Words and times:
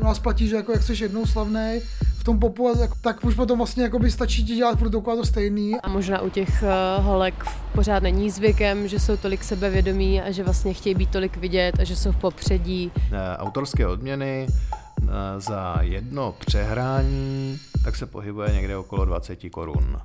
U 0.00 0.04
nás 0.04 0.18
platí, 0.18 0.48
že 0.48 0.56
jako 0.56 0.72
jak 0.72 0.82
jsi 0.82 1.02
jednou 1.02 1.26
slavný 1.26 1.80
v 2.18 2.24
tom 2.24 2.38
popu, 2.38 2.72
tak 3.00 3.24
už 3.24 3.34
potom 3.34 3.58
vlastně 3.58 3.82
jako 3.82 3.98
by 3.98 4.10
stačí 4.10 4.44
ti 4.44 4.54
dělat 4.54 4.78
furt 4.78 4.88
dokola 4.88 5.16
to 5.16 5.24
stejný. 5.24 5.80
A 5.80 5.88
možná 5.88 6.20
u 6.20 6.30
těch 6.30 6.62
uh, 6.62 7.04
holek 7.04 7.44
pořád 7.74 8.02
není 8.02 8.30
zvykem, 8.30 8.88
že 8.88 9.00
jsou 9.00 9.16
tolik 9.16 9.44
sebevědomí 9.44 10.22
a 10.22 10.30
že 10.30 10.42
vlastně 10.42 10.74
chtějí 10.74 10.94
být 10.94 11.10
tolik 11.10 11.36
vidět 11.36 11.80
a 11.80 11.84
že 11.84 11.96
jsou 11.96 12.12
v 12.12 12.16
popředí. 12.16 12.92
Eh, 12.96 13.36
autorské 13.36 13.86
odměny 13.86 14.46
eh, 14.48 15.06
za 15.40 15.76
jedno 15.80 16.34
přehrání 16.46 17.58
tak 17.84 17.96
se 17.96 18.06
pohybuje 18.06 18.52
někde 18.52 18.76
okolo 18.76 19.04
20 19.04 19.38
korun. 19.50 20.00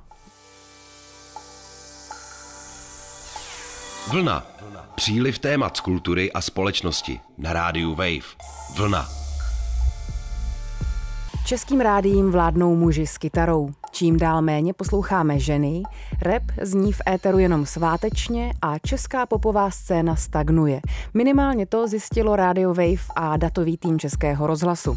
Vlna. 4.10 4.46
Příliv 4.94 5.38
témat 5.38 5.76
z 5.76 5.80
kultury 5.80 6.32
a 6.32 6.40
společnosti 6.40 7.20
na 7.38 7.52
rádiu 7.52 7.94
Wave. 7.94 8.36
Vlna. 8.76 9.23
Českým 11.44 11.80
rádím 11.80 12.30
vládnou 12.30 12.76
muži 12.76 13.06
s 13.06 13.18
kytarou. 13.18 13.70
Čím 13.90 14.18
dál 14.18 14.42
méně 14.42 14.72
posloucháme 14.72 15.38
ženy, 15.38 15.82
rap 16.22 16.42
zní 16.62 16.92
v 16.92 17.00
éteru 17.08 17.38
jenom 17.38 17.66
svátečně 17.66 18.52
a 18.62 18.78
česká 18.78 19.26
popová 19.26 19.70
scéna 19.70 20.16
stagnuje. 20.16 20.80
Minimálně 21.14 21.66
to 21.66 21.88
zjistilo 21.88 22.36
Radio 22.36 22.68
Wave 22.68 23.04
a 23.16 23.36
datový 23.36 23.76
tým 23.76 23.98
Českého 23.98 24.46
rozhlasu. 24.46 24.96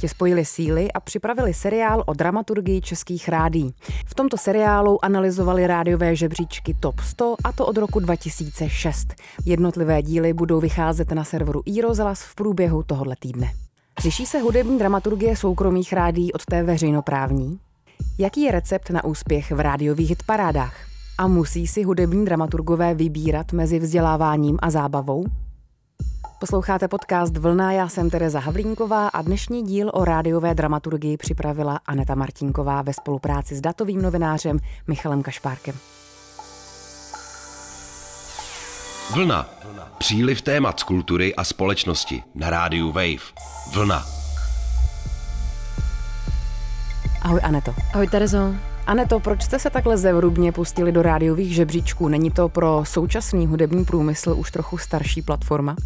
Tě 0.00 0.08
spojili 0.08 0.44
síly 0.44 0.92
a 0.92 1.00
připravili 1.00 1.54
seriál 1.54 2.02
o 2.06 2.14
dramaturgii 2.14 2.80
českých 2.80 3.28
rádí. 3.28 3.74
V 4.06 4.14
tomto 4.14 4.36
seriálu 4.36 5.04
analyzovali 5.04 5.66
rádiové 5.66 6.16
žebříčky 6.16 6.74
Top 6.80 7.00
100 7.00 7.34
a 7.44 7.52
to 7.52 7.66
od 7.66 7.76
roku 7.78 8.00
2006. 8.00 9.14
Jednotlivé 9.44 10.02
díly 10.02 10.32
budou 10.32 10.60
vycházet 10.60 11.12
na 11.12 11.24
serveru 11.24 11.62
iRozhlas 11.66 12.22
v 12.22 12.34
průběhu 12.34 12.82
tohoto 12.82 13.12
týdne. 13.18 13.67
Liší 14.04 14.26
se 14.26 14.38
hudební 14.38 14.78
dramaturgie 14.78 15.36
soukromých 15.36 15.92
rádí 15.92 16.32
od 16.32 16.44
té 16.44 16.62
veřejnoprávní? 16.62 17.58
Jaký 18.18 18.42
je 18.42 18.52
recept 18.52 18.90
na 18.90 19.04
úspěch 19.04 19.50
v 19.52 19.60
rádiových 19.60 20.08
hitparádách? 20.08 20.74
A 21.18 21.26
musí 21.26 21.66
si 21.66 21.82
hudební 21.82 22.24
dramaturgové 22.24 22.94
vybírat 22.94 23.52
mezi 23.52 23.78
vzděláváním 23.78 24.58
a 24.62 24.70
zábavou? 24.70 25.26
Posloucháte 26.40 26.88
podcast 26.88 27.36
Vlna, 27.36 27.72
já 27.72 27.88
jsem 27.88 28.10
Tereza 28.10 28.40
Havlínková 28.40 29.08
a 29.08 29.22
dnešní 29.22 29.62
díl 29.62 29.90
o 29.94 30.04
rádiové 30.04 30.54
dramaturgii 30.54 31.16
připravila 31.16 31.80
Aneta 31.86 32.14
Martinková 32.14 32.82
ve 32.82 32.92
spolupráci 32.92 33.56
s 33.56 33.60
datovým 33.60 34.02
novinářem 34.02 34.58
Michalem 34.86 35.22
Kašpárkem. 35.22 35.74
Vlna. 39.14 39.46
Příliv 39.98 40.42
témat 40.42 40.80
z 40.80 40.82
kultury 40.82 41.34
a 41.34 41.44
společnosti 41.44 42.22
na 42.34 42.50
rádiu 42.50 42.92
Wave. 42.92 43.32
Vlna. 43.74 44.06
Ahoj 47.22 47.40
Aneto. 47.42 47.74
Ahoj 47.94 48.08
Terezo. 48.08 48.54
Aneto, 48.86 49.20
proč 49.20 49.42
jste 49.42 49.58
se 49.58 49.70
takhle 49.70 49.96
zevrubně 49.98 50.52
pustili 50.52 50.92
do 50.92 51.02
rádiových 51.02 51.54
žebříčků? 51.54 52.08
Není 52.08 52.30
to 52.30 52.48
pro 52.48 52.84
současný 52.84 53.46
hudební 53.46 53.84
průmysl 53.84 54.34
už 54.38 54.50
trochu 54.50 54.78
starší 54.78 55.22
platforma? 55.22 55.76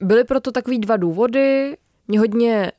Byly 0.00 0.24
proto 0.24 0.52
takový 0.52 0.78
dva 0.78 0.96
důvody. 0.96 1.76
Mě 2.08 2.18
hodně 2.18 2.72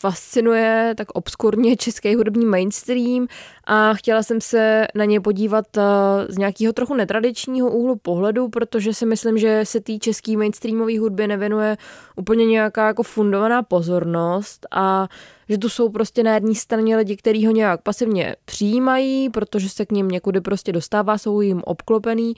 fascinuje 0.00 0.94
tak 0.96 1.10
obskurně 1.10 1.76
český 1.76 2.14
hudební 2.14 2.46
mainstream 2.46 3.26
a 3.64 3.94
chtěla 3.94 4.22
jsem 4.22 4.40
se 4.40 4.86
na 4.94 5.04
ně 5.04 5.20
podívat 5.20 5.76
eh, 5.76 5.82
z 6.28 6.38
nějakého 6.38 6.72
trochu 6.72 6.94
netradičního 6.94 7.70
úhlu 7.70 7.96
pohledu, 7.96 8.48
protože 8.48 8.94
si 8.94 9.06
myslím, 9.06 9.38
že 9.38 9.60
se 9.64 9.80
té 9.80 9.98
český 9.98 10.36
mainstreamové 10.36 10.98
hudby 10.98 11.26
nevěnuje 11.26 11.76
úplně 12.16 12.46
nějaká 12.46 12.86
jako 12.86 13.02
fundovaná 13.02 13.62
pozornost 13.62 14.66
a 14.70 15.08
že 15.48 15.58
tu 15.58 15.68
jsou 15.68 15.88
prostě 15.88 16.22
na 16.22 16.34
jedné 16.34 16.54
straně 16.54 16.96
lidi, 16.96 17.16
kteří 17.16 17.46
ho 17.46 17.52
nějak 17.52 17.82
pasivně 17.82 18.36
přijímají, 18.44 19.30
protože 19.30 19.68
se 19.68 19.86
k 19.86 19.92
ním 19.92 20.08
někudy 20.08 20.40
prostě 20.40 20.72
dostává, 20.72 21.18
jsou 21.18 21.40
jim 21.40 21.62
obklopený. 21.64 22.34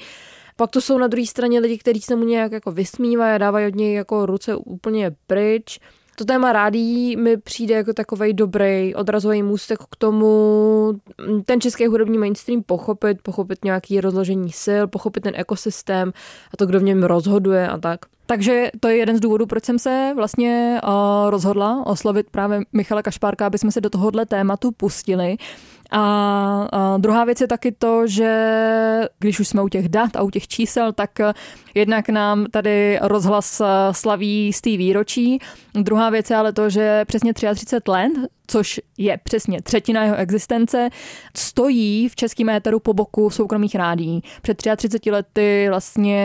Pak 0.57 0.71
to 0.71 0.81
jsou 0.81 0.99
na 0.99 1.07
druhé 1.07 1.27
straně 1.27 1.61
lidi, 1.61 1.79
kteří 1.79 2.01
se 2.01 2.17
mu 2.17 2.25
nějak 2.25 2.53
jako 2.53 2.73
vysmívají 2.73 3.35
a 3.35 3.39
dávají 3.39 3.67
od 3.67 3.75
něj 3.75 3.95
jako 3.95 4.27
ruce 4.27 4.57
úplně 4.57 5.15
pryč. 5.27 5.79
To 6.23 6.27
téma 6.27 6.53
rádí 6.53 7.17
mi 7.17 7.37
přijde 7.37 7.75
jako 7.75 7.93
takový 7.93 8.33
dobrý 8.33 8.95
odrazový 8.95 9.43
můstek 9.43 9.79
k 9.91 9.97
tomu 9.97 10.93
ten 11.45 11.61
český 11.61 11.87
hudební 11.87 12.19
mainstream 12.19 12.63
pochopit, 12.63 13.23
pochopit 13.23 13.65
nějaký 13.65 14.01
rozložení 14.01 14.53
sil, 14.65 14.85
pochopit 14.87 15.21
ten 15.21 15.33
ekosystém 15.37 16.13
a 16.53 16.57
to, 16.57 16.67
kdo 16.67 16.81
v 16.81 16.83
něm 16.83 17.03
rozhoduje 17.03 17.69
a 17.69 17.79
tak. 17.79 18.01
Takže 18.27 18.71
to 18.81 18.89
je 18.89 18.97
jeden 18.97 19.17
z 19.17 19.21
důvodů, 19.21 19.47
proč 19.47 19.65
jsem 19.65 19.79
se 19.79 20.13
vlastně 20.17 20.81
uh, 20.85 21.31
rozhodla 21.31 21.87
oslovit 21.87 22.27
právě 22.31 22.61
Michala 22.73 23.03
Kašpárka, 23.03 23.47
aby 23.47 23.59
jsme 23.59 23.73
se 23.73 23.81
do 23.81 23.91
tohohle 23.91 24.27
tématu 24.27 24.73
pustili. 24.73 25.37
A, 25.93 26.69
a 26.73 26.97
druhá 26.97 27.25
věc 27.25 27.41
je 27.41 27.47
taky 27.47 27.73
to, 27.73 28.07
že 28.07 28.31
když 29.19 29.41
už 29.41 29.49
jsme 29.49 29.63
u 29.63 29.69
těch 29.69 29.89
dat 29.89 30.17
a 30.17 30.23
u 30.23 30.31
těch 30.31 30.49
čísel, 30.49 30.93
tak 30.93 31.11
jednak 31.75 32.09
nám 32.09 32.47
tady 32.51 32.99
rozhlas 33.03 33.63
slaví 33.93 34.53
z 34.53 34.61
té 34.61 34.71
výročí. 34.71 35.39
Druhá 35.75 36.11
věc 36.11 36.31
je 36.31 36.37
ale 36.37 36.53
to, 36.53 36.71
že 36.71 37.05
přesně 37.05 37.35
33 37.35 37.91
let 37.91 38.13
což 38.53 38.81
je 38.99 39.19
přesně 39.25 39.63
třetina 39.63 40.05
jeho 40.05 40.17
existence, 40.17 40.89
stojí 41.37 42.09
v 42.09 42.17
českém 42.17 42.49
éteru 42.49 42.81
po 42.81 42.95
boku 42.95 43.31
soukromých 43.31 43.75
rádí. 43.75 44.23
Před 44.43 44.63
33 44.77 45.11
lety 45.11 45.67
vlastně 45.69 46.21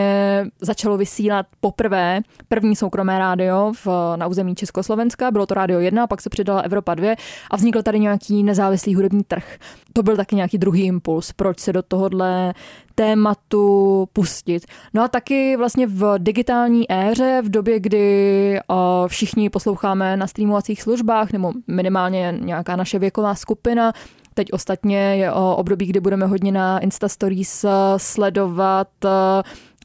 začalo 0.60 0.96
vysílat 0.96 1.46
poprvé 1.60 2.20
první 2.48 2.76
soukromé 2.76 3.18
rádio 3.18 3.72
v, 3.84 3.86
na 4.16 4.26
území 4.26 4.54
Československa, 4.54 5.30
bylo 5.30 5.46
to 5.46 5.54
rádio 5.54 5.80
1, 5.80 6.06
pak 6.06 6.20
se 6.20 6.30
přidala 6.30 6.60
Evropa 6.60 6.94
2 6.94 7.14
a 7.50 7.56
vznikl 7.56 7.82
tady 7.82 8.00
nějaký 8.00 8.42
nezávislý 8.42 8.94
hudební 8.94 9.24
trh. 9.24 9.57
To 9.92 10.02
byl 10.02 10.16
taky 10.16 10.36
nějaký 10.36 10.58
druhý 10.58 10.84
impuls, 10.84 11.32
proč 11.32 11.60
se 11.60 11.72
do 11.72 11.82
tohohle 11.82 12.54
tématu 12.94 14.08
pustit. 14.12 14.66
No 14.94 15.02
a 15.02 15.08
taky 15.08 15.56
vlastně 15.56 15.86
v 15.86 16.14
digitální 16.18 16.92
éře, 16.92 17.42
v 17.44 17.48
době, 17.48 17.80
kdy 17.80 18.58
všichni 19.06 19.50
posloucháme 19.50 20.16
na 20.16 20.26
streamovacích 20.26 20.82
službách, 20.82 21.32
nebo 21.32 21.52
minimálně 21.66 22.38
nějaká 22.40 22.76
naše 22.76 22.98
věková 22.98 23.34
skupina, 23.34 23.92
Teď 24.38 24.52
ostatně 24.52 24.98
je 24.98 25.32
o 25.32 25.56
období, 25.56 25.86
kdy 25.86 26.00
budeme 26.00 26.26
hodně 26.26 26.52
na 26.52 26.78
Insta 26.78 27.08
Stories 27.08 27.64
sledovat 27.96 28.88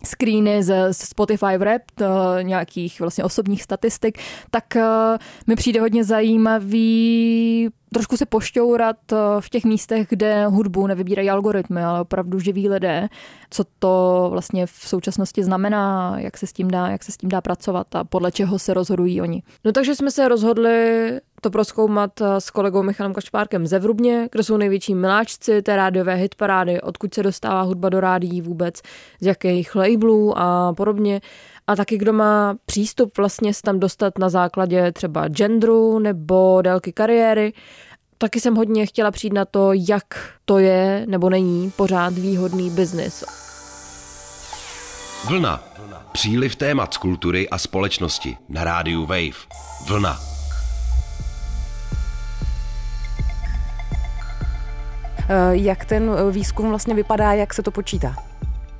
screeny 0.05 0.63
ze 0.63 0.93
Spotify 0.93 1.57
Rap, 1.57 1.81
nějakých 2.41 2.99
vlastně 2.99 3.23
osobních 3.23 3.63
statistik, 3.63 4.17
tak 4.51 4.77
mi 5.47 5.55
přijde 5.55 5.81
hodně 5.81 6.03
zajímavý 6.03 7.69
trošku 7.93 8.17
se 8.17 8.25
pošťourat 8.25 9.11
eh, 9.11 9.15
v 9.39 9.49
těch 9.49 9.63
místech, 9.65 10.07
kde 10.09 10.45
hudbu 10.45 10.87
nevybírají 10.87 11.29
algoritmy, 11.29 11.83
ale 11.83 12.01
opravdu 12.01 12.39
živí 12.39 12.69
lidé, 12.69 13.07
co 13.49 13.63
to 13.79 14.27
vlastně 14.31 14.65
v 14.65 14.71
současnosti 14.71 15.43
znamená, 15.43 16.15
jak 16.19 16.37
se 16.37 16.47
s 16.47 16.53
tím 16.53 16.71
dá, 16.71 16.87
jak 16.87 17.03
se 17.03 17.11
s 17.11 17.17
tím 17.17 17.29
dá 17.29 17.41
pracovat 17.41 17.95
a 17.95 18.03
podle 18.03 18.31
čeho 18.31 18.59
se 18.59 18.73
rozhodují 18.73 19.21
oni. 19.21 19.43
No 19.65 19.71
takže 19.71 19.95
jsme 19.95 20.11
se 20.11 20.27
rozhodli 20.27 21.19
to 21.43 21.49
proskoumat 21.49 22.21
eh, 22.21 22.41
s 22.41 22.49
kolegou 22.49 22.83
Michalem 22.83 23.13
Kašpárkem 23.13 23.67
ze 23.67 23.79
Vrubně, 23.79 24.29
kde 24.31 24.43
jsou 24.43 24.57
největší 24.57 24.95
miláčci 24.95 25.61
té 25.61 25.75
rádiové 25.75 26.15
hitparády, 26.15 26.81
odkud 26.81 27.13
se 27.13 27.23
dostává 27.23 27.61
hudba 27.61 27.89
do 27.89 27.99
rádií 27.99 28.41
vůbec, 28.41 28.81
z 29.21 29.25
jakých 29.25 29.75
labelů 29.75 30.37
a 30.37 30.73
podobně 30.73 31.21
a 31.67 31.75
taky 31.75 31.97
kdo 31.97 32.13
má 32.13 32.55
přístup 32.65 33.17
vlastně 33.17 33.53
se 33.53 33.61
tam 33.61 33.79
dostat 33.79 34.17
na 34.17 34.29
základě 34.29 34.91
třeba 34.91 35.27
genderu 35.27 35.99
nebo 35.99 36.61
délky 36.61 36.93
kariéry. 36.93 37.53
Taky 38.17 38.39
jsem 38.39 38.55
hodně 38.55 38.85
chtěla 38.85 39.11
přijít 39.11 39.33
na 39.33 39.45
to, 39.45 39.73
jak 39.73 40.05
to 40.45 40.57
je 40.57 41.05
nebo 41.09 41.29
není 41.29 41.71
pořád 41.71 42.13
výhodný 42.13 42.69
biznis. 42.69 43.23
Vlna. 45.27 45.63
Příliv 46.11 46.55
témat 46.55 46.93
z 46.93 46.97
kultury 46.97 47.49
a 47.49 47.57
společnosti 47.57 48.37
na 48.49 48.63
rádiu 48.63 49.05
Wave. 49.05 49.47
Vlna. 49.87 50.32
Jak 55.51 55.85
ten 55.85 56.11
výzkum 56.31 56.69
vlastně 56.69 56.93
vypadá, 56.93 57.33
jak 57.33 57.53
se 57.53 57.63
to 57.63 57.71
počítá? 57.71 58.15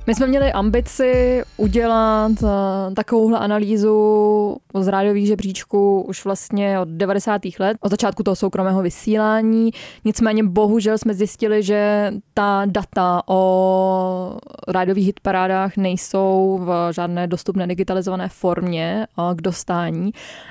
My 0.06 0.14
jsme 0.14 0.26
měli 0.26 0.52
ambici 0.52 1.42
udělat 1.56 2.32
uh, 2.42 2.48
takovouhle 2.94 3.38
analýzu 3.38 4.56
z 4.80 4.88
rádiových 4.88 5.26
žebříčků 5.26 6.02
už 6.02 6.24
vlastně 6.24 6.80
od 6.80 6.88
90. 6.88 7.40
let, 7.58 7.76
od 7.80 7.90
začátku 7.90 8.22
toho 8.22 8.36
soukromého 8.36 8.82
vysílání. 8.82 9.70
Nicméně 10.04 10.44
bohužel 10.44 10.98
jsme 10.98 11.14
zjistili, 11.14 11.62
že 11.62 12.12
ta 12.34 12.62
data 12.66 13.22
o 13.26 14.38
rádiových 14.68 15.06
hitparádách 15.06 15.76
nejsou 15.76 16.60
v 16.62 16.92
žádné 16.92 17.26
dostupné 17.26 17.66
digitalizované 17.66 18.28
formě 18.28 19.06
uh, 19.18 19.34
k 19.34 19.42
dostání. 19.42 20.10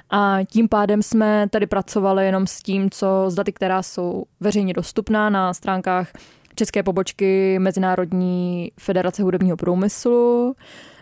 A 0.10 0.38
tím 0.46 0.70
pádem 0.70 1.04
jsme 1.04 1.48
tady 1.50 1.68
pracovali 1.68 2.26
jenom 2.26 2.48
s 2.48 2.62
tím, 2.62 2.90
co 2.90 3.26
z 3.28 3.36
daty, 3.36 3.54
která 3.54 3.84
jsou 3.84 4.24
veřejně 4.40 4.74
dostupná 4.74 5.30
na 5.30 5.54
stránkách 5.54 6.08
české 6.56 6.84
pobočky 6.84 7.60
Mezinárodní 7.60 8.72
federace 8.80 9.24
hudebního 9.24 9.58
průmyslu, 9.58 10.56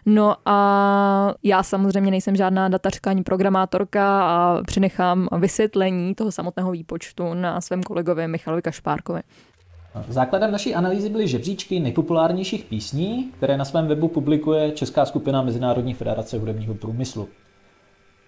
No 0.06 0.36
a 0.46 1.34
já 1.44 1.64
samozřejmě 1.64 2.12
nejsem 2.12 2.36
žádná 2.36 2.70
datařka 2.70 3.10
ani 3.10 3.24
programátorka 3.24 4.24
a 4.24 4.64
přinechám 4.64 5.28
vysvětlení 5.40 6.16
toho 6.16 6.32
samotného 6.32 6.72
výpočtu 6.72 7.34
na 7.34 7.62
svém 7.62 7.84
kolegovi 7.84 8.28
Michalovi 8.28 8.62
Kašpárkovi. 8.62 9.22
Základem 10.08 10.52
naší 10.52 10.76
analýzy 10.76 11.10
byly 11.10 11.28
žebříčky 11.28 11.80
nejpopulárnějších 11.80 12.66
písní, 12.66 13.32
které 13.38 13.58
na 13.58 13.66
svém 13.66 13.88
webu 13.88 14.08
publikuje 14.08 14.72
Česká 14.72 15.06
skupina 15.06 15.42
Mezinárodní 15.42 15.94
federace 15.94 16.38
hudebního 16.38 16.76
průmyslu. 16.76 17.30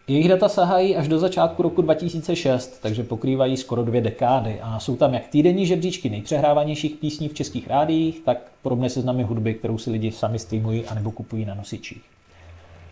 Jejich 0.07 0.29
data 0.29 0.49
sahají 0.49 0.95
až 0.95 1.07
do 1.07 1.19
začátku 1.19 1.63
roku 1.63 1.81
2006, 1.81 2.79
takže 2.81 3.03
pokrývají 3.03 3.57
skoro 3.57 3.83
dvě 3.83 4.01
dekády 4.01 4.59
a 4.61 4.79
jsou 4.79 4.95
tam 4.95 5.13
jak 5.13 5.27
týdenní 5.27 5.65
žebříčky 5.65 6.09
nejpřehrávanějších 6.09 6.95
písní 6.95 7.29
v 7.29 7.33
českých 7.33 7.67
rádiích, 7.67 8.21
tak 8.25 8.37
podobné 8.61 8.89
seznamy 8.89 9.23
hudby, 9.23 9.53
kterou 9.53 9.77
si 9.77 9.91
lidi 9.91 10.11
sami 10.11 10.39
streamují 10.39 10.85
anebo 10.85 11.11
kupují 11.11 11.45
na 11.45 11.55
nosičích. 11.55 12.01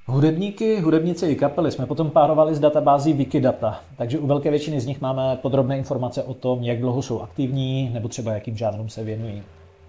Hudebníky, 0.06 0.80
hudebnice 0.80 1.32
i 1.32 1.36
kapely 1.36 1.72
jsme 1.72 1.86
potom 1.86 2.10
párovali 2.10 2.56
s 2.56 2.60
databází 2.60 3.14
Wikidata, 3.14 3.80
takže 3.98 4.20
u 4.20 4.28
velké 4.28 4.50
většiny 4.50 4.82
z 4.82 4.86
nich 4.86 5.02
máme 5.02 5.38
podrobné 5.42 5.78
informace 5.78 6.24
o 6.24 6.34
tom, 6.34 6.64
jak 6.64 6.80
dlouho 6.80 7.02
jsou 7.02 7.22
aktivní 7.22 7.90
nebo 7.94 8.08
třeba 8.08 8.34
jakým 8.34 8.58
žánrům 8.58 8.90
se 8.90 9.04
věnují. 9.04 9.44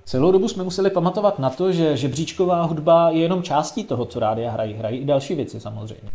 Celou 0.04 0.32
dobu 0.32 0.48
jsme 0.48 0.64
museli 0.64 0.90
pamatovat 0.90 1.38
na 1.38 1.50
to, 1.50 1.72
že 1.72 1.96
žebříčková 1.96 2.62
hudba 2.62 3.10
je 3.10 3.20
jenom 3.20 3.42
částí 3.42 3.84
toho, 3.84 4.04
co 4.04 4.20
rádia 4.20 4.50
hrají. 4.50 4.74
Hrají 4.74 4.98
i 4.98 5.04
další 5.04 5.34
věci 5.34 5.60
samozřejmě. 5.60 6.10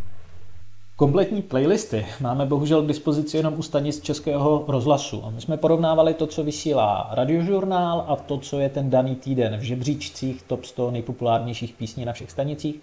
Kompletní 0.98 1.42
playlisty 1.42 2.06
máme 2.22 2.46
bohužel 2.46 2.82
k 2.82 2.88
dispozici 2.88 3.38
jenom 3.38 3.54
u 3.58 3.62
stanic 3.62 4.02
Českého 4.02 4.66
rozhlasu. 4.68 5.24
A 5.26 5.30
my 5.30 5.42
jsme 5.42 5.58
porovnávali 5.58 6.14
to, 6.14 6.28
co 6.28 6.44
vysílá 6.44 7.10
radiožurnál 7.12 8.06
a 8.08 8.16
to, 8.16 8.38
co 8.38 8.60
je 8.60 8.70
ten 8.70 8.90
daný 8.90 9.16
týden 9.16 9.58
v 9.58 9.62
žebříčcích 9.62 10.44
top 10.44 10.66
100 10.66 10.92
nejpopulárnějších 10.92 11.74
písní 11.74 12.06
na 12.06 12.14
všech 12.14 12.32
stanicích. 12.32 12.76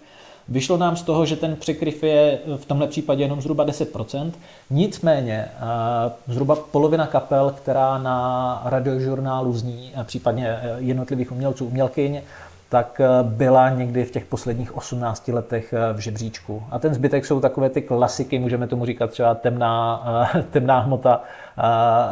Vyšlo 0.47 0.77
nám 0.77 0.95
z 0.95 1.03
toho, 1.03 1.25
že 1.25 1.35
ten 1.35 1.55
překryv 1.55 2.03
je 2.03 2.39
v 2.57 2.65
tomhle 2.65 2.87
případě 2.87 3.23
jenom 3.23 3.41
zhruba 3.41 3.65
10%. 3.65 4.31
Nicméně 4.69 5.45
zhruba 6.27 6.55
polovina 6.55 7.07
kapel, 7.07 7.53
která 7.57 7.97
na 7.97 8.61
radiožurnálu 8.65 9.53
zní, 9.53 9.91
případně 10.03 10.47
e, 10.47 10.75
jednotlivých 10.77 11.31
umělců, 11.31 11.65
umělkyň, 11.65 12.21
tak 12.69 13.01
eh, 13.01 13.07
byla 13.23 13.69
někdy 13.69 14.05
v 14.05 14.11
těch 14.11 14.25
posledních 14.25 14.77
18 14.77 15.27
letech 15.27 15.73
eh, 15.73 15.93
v 15.93 15.97
žebříčku. 15.97 16.63
A 16.71 16.79
ten 16.79 16.93
zbytek 16.93 17.25
jsou 17.25 17.39
takové 17.39 17.69
ty 17.69 17.81
klasiky, 17.81 18.39
můžeme 18.39 18.67
tomu 18.67 18.85
říkat 18.85 19.09
třeba 19.09 19.35
temná, 19.35 20.03
eh, 20.35 20.43
temná 20.51 20.79
hmota 20.79 21.23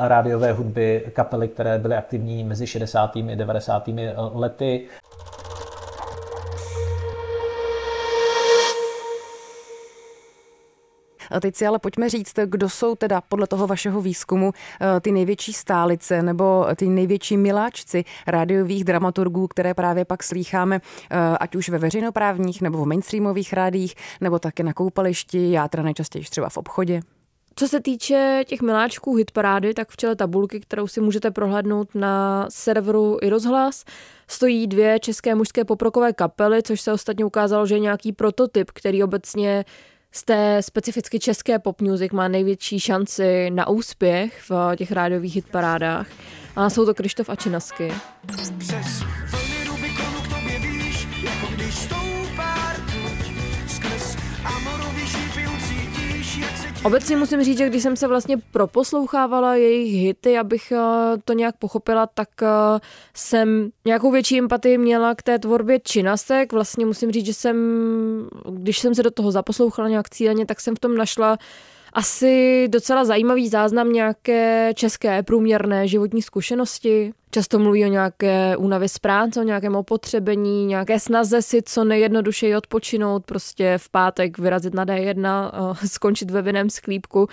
rádiové 0.02 0.52
hudby, 0.52 1.06
kapely, 1.14 1.48
které 1.48 1.80
byly 1.80 1.96
aktivní 1.96 2.44
mezi 2.44 2.68
60. 2.68 3.16
a 3.16 3.36
90. 3.36 3.90
lety. 4.34 4.86
Teď 11.42 11.56
si 11.56 11.68
ale 11.68 11.80
pojďme 11.80 12.10
říct, 12.10 12.34
kdo 12.46 12.70
jsou 12.70 12.96
teda 12.96 13.22
podle 13.22 13.48
toho 13.48 13.68
vašeho 13.68 14.02
výzkumu 14.02 14.52
eh, 14.82 15.00
ty 15.00 15.12
největší 15.12 15.54
stálice 15.54 16.22
nebo 16.22 16.66
ty 16.76 16.88
největší 16.88 17.38
miláčci 17.38 18.04
rádiových 18.28 18.84
dramaturgů, 18.84 19.48
které 19.48 19.74
právě 19.74 20.06
pak 20.06 20.24
slýcháme, 20.24 20.80
eh, 21.12 21.18
ať 21.40 21.56
už 21.56 21.70
ve 21.70 21.78
veřejnoprávních 21.78 22.62
nebo 22.62 22.78
v 22.78 22.88
mainstreamových 22.88 23.54
rádích, 23.54 23.96
nebo 24.22 24.40
také 24.40 24.64
na 24.64 24.74
koupališti, 24.74 25.52
já 25.52 25.68
teda 25.68 25.84
nejčastěji 25.84 26.26
třeba 26.26 26.50
v 26.50 26.58
obchodě. 26.58 27.02
Co 27.56 27.68
se 27.68 27.82
týče 27.82 28.44
těch 28.48 28.62
miláčků 28.62 29.16
hitparády, 29.16 29.74
tak 29.74 29.90
v 29.90 29.98
čele 29.98 30.16
tabulky, 30.16 30.60
kterou 30.60 30.88
si 30.88 31.02
můžete 31.02 31.32
prohlédnout 31.32 31.96
na 31.96 32.46
serveru 32.50 33.18
i 33.22 33.30
rozhlas, 33.30 33.84
stojí 34.28 34.68
dvě 34.68 35.00
české 35.00 35.36
mužské 35.36 35.66
poprokové 35.66 36.14
kapely, 36.14 36.64
což 36.64 36.82
se 36.82 36.94
ostatně 36.94 37.26
ukázalo, 37.26 37.66
že 37.66 37.76
je 37.76 37.80
nějaký 37.80 38.12
prototyp, 38.12 38.72
který 38.72 39.04
obecně 39.04 39.66
z 40.16 40.24
té 40.24 40.62
specificky 40.62 41.20
české 41.20 41.60
pop 41.60 41.82
music 41.82 42.12
má 42.12 42.28
největší 42.28 42.80
šanci 42.80 43.50
na 43.50 43.68
úspěch 43.68 44.42
v 44.50 44.76
těch 44.76 44.92
rádiových 44.92 45.36
hitparádách. 45.36 46.08
A 46.56 46.70
jsou 46.70 46.86
to 46.86 46.94
Krištof 46.94 47.30
a 47.30 47.36
Činasky. 47.36 47.94
Přes 48.26 48.52
Obecně 56.86 57.18
musím 57.18 57.44
říct, 57.44 57.58
že 57.58 57.70
když 57.70 57.84
jsem 57.84 57.96
se 57.96 58.08
vlastně 58.08 58.38
proposlouchávala 58.38 59.56
jejich 59.56 59.94
hity, 59.94 60.38
abych 60.38 60.72
eh, 60.72 60.78
to 61.26 61.34
nějak 61.34 61.58
pochopila, 61.58 62.08
tak 62.08 62.30
eh, 62.42 62.48
jsem 63.14 63.70
nějakou 63.86 64.12
větší 64.12 64.40
empatii 64.40 64.78
měla 64.78 65.16
k 65.16 65.24
té 65.24 65.40
tvorbě 65.40 65.80
činastek. 65.80 66.54
Vlastně 66.54 66.86
musím 66.86 67.12
říct, 67.12 67.26
že 67.26 67.34
jsem, 67.34 67.58
když 68.50 68.80
jsem 68.80 68.96
se 68.96 69.04
do 69.04 69.12
toho 69.12 69.32
zaposlouchala 69.32 69.90
nějak 69.90 70.10
cíleně, 70.10 70.46
tak 70.46 70.62
jsem 70.62 70.76
v 70.76 70.80
tom 70.80 70.96
našla 70.96 71.38
asi 71.94 72.68
docela 72.68 73.06
zajímavý 73.06 73.50
záznam 73.50 73.94
nějaké 73.94 74.72
české 74.76 75.24
průměrné 75.24 75.88
životní 75.88 76.22
zkušenosti. 76.22 77.14
Často 77.32 77.60
mluví 77.60 77.86
o 77.86 77.88
nějaké 77.88 78.58
únavě 78.58 78.90
z 78.90 79.00
práce, 79.00 79.40
o 79.40 79.44
nějakém 79.44 79.76
opotřebení, 79.76 80.66
nějaké 80.66 81.00
snaze 81.00 81.42
si 81.42 81.62
co 81.62 81.84
nejjednodušeji 81.84 82.56
odpočinout, 82.56 83.26
prostě 83.26 83.78
v 83.78 83.90
pátek 83.90 84.38
vyrazit 84.38 84.74
na 84.74 84.86
D1, 84.86 85.52
skončit 85.88 86.32
ve 86.32 86.42
vinném 86.42 86.70
sklípku. 86.70 87.28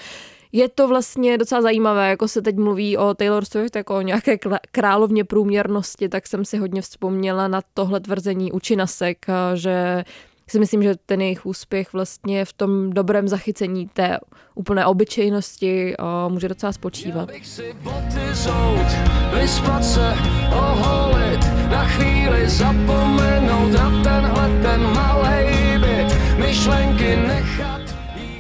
Je 0.53 0.69
to 0.69 0.89
vlastně 0.89 1.39
docela 1.39 1.63
zajímavé, 1.63 2.09
jako 2.09 2.29
se 2.29 2.43
teď 2.43 2.57
mluví 2.57 2.97
o 2.97 3.15
Taylor 3.15 3.45
Swift 3.45 3.77
jako 3.77 3.97
o 3.97 4.01
nějaké 4.01 4.39
královně 4.73 5.25
průměrnosti, 5.25 6.09
tak 6.09 6.27
jsem 6.27 6.45
si 6.45 6.59
hodně 6.59 6.83
vzpomněla 6.83 7.49
na 7.49 7.63
tohle 7.75 8.01
tvrzení 8.01 8.53
u 8.53 8.61
Činasek, 8.61 9.27
že 9.55 10.05
si 10.51 10.59
myslím, 10.59 10.83
že 10.83 10.95
ten 11.07 11.21
jejich 11.21 11.47
úspěch 11.47 11.93
vlastně 11.93 12.45
v 12.45 12.53
tom 12.53 12.91
dobrém 12.91 13.29
zachycení 13.29 13.89
té 13.89 14.19
úplné 14.55 14.87
obyčejnosti 14.87 15.95
může 16.29 16.49
docela 16.49 16.73
spočívat. 16.73 17.31
Bych 17.31 17.47
si 17.47 17.75
boty 17.83 18.35
zout, 18.35 18.87
vyspat 19.41 19.85
se, 19.85 20.15
oholit, 20.57 21.41
na 21.71 21.85
chvíli 21.85 22.49
zapomenout 22.49 23.73
na 23.73 24.03
tenhle 24.03 24.63
ten 24.63 24.95
malej 24.95 25.79
byt, 25.79 26.39
myšlenky 26.39 27.17
nechat. 27.17 27.81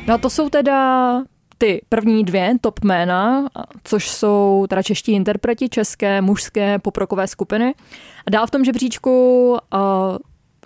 No 0.07 0.19
to 0.19 0.31
jsou 0.31 0.49
teda 0.49 1.23
ty 1.59 1.83
první 1.89 2.25
dvě 2.25 2.55
top 2.61 2.81
jména, 2.85 3.49
což 3.85 4.11
jsou 4.11 4.67
teda 4.69 4.83
čeští 4.83 5.13
interpreti 5.13 5.69
české 5.69 6.21
mužské 6.21 6.79
poprokové 6.79 7.27
skupiny. 7.27 7.75
A 8.27 8.31
dál 8.31 8.47
v 8.47 8.51
tom 8.51 8.65
žebříčku 8.65 9.51
uh, 9.51 9.79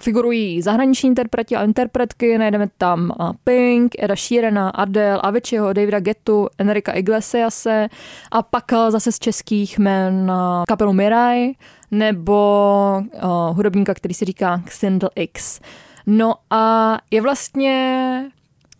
figurují 0.04 0.62
zahraniční 0.62 1.08
interpreti 1.08 1.56
a 1.56 1.64
interpretky, 1.64 2.38
najdeme 2.38 2.68
tam 2.78 3.12
Pink, 3.44 3.92
Eda 3.98 4.16
Sheerana, 4.16 4.70
Adele, 4.70 5.20
Aviciiho, 5.22 5.72
Davida 5.72 6.00
Gettu, 6.00 6.48
Enrika 6.58 6.92
Iglesiase 6.92 7.88
a 8.30 8.42
pak 8.42 8.64
zase 8.88 9.12
z 9.12 9.18
českých 9.18 9.78
jmen 9.78 10.32
kapelu 10.68 10.92
Mirai 10.92 11.54
nebo 11.90 13.02
uh, 13.14 13.56
hudobníka, 13.56 13.94
který 13.94 14.14
si 14.14 14.24
říká 14.24 14.62
Xindl 14.64 15.08
X. 15.14 15.60
No 16.06 16.34
a 16.50 16.96
je 17.10 17.20
vlastně 17.20 18.30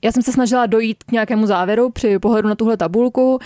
já 0.05 0.13
jsem 0.13 0.23
se 0.23 0.33
snažila 0.33 0.67
dojít 0.67 1.05
k 1.05 1.13
nějakému 1.13 1.47
závěru 1.47 1.91
při 1.91 2.19
pohledu 2.19 2.49
na 2.49 2.55
tuhle 2.55 2.77
tabulku. 2.77 3.39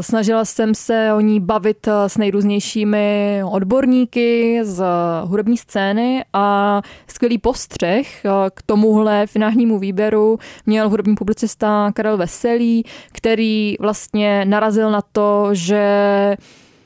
Snažila 0.00 0.44
jsem 0.44 0.74
se 0.74 1.12
o 1.14 1.20
ní 1.20 1.40
bavit 1.40 1.88
eh, 1.88 2.08
s 2.08 2.16
nejrůznějšími 2.16 3.40
odborníky 3.50 4.60
z 4.62 4.84
hudební 5.24 5.56
scény 5.56 6.24
a 6.32 6.82
skvělý 7.08 7.38
postřeh 7.38 8.24
eh, 8.24 8.30
k 8.54 8.62
tomuhle 8.62 9.26
finálnímu 9.26 9.78
výběru 9.78 10.38
měl 10.66 10.88
hudební 10.88 11.14
publicista 11.14 11.92
Karel 11.94 12.16
Veselý, 12.16 12.84
který 13.12 13.76
vlastně 13.80 14.44
narazil 14.44 14.90
na 14.90 15.02
to, 15.12 15.48
že 15.52 16.36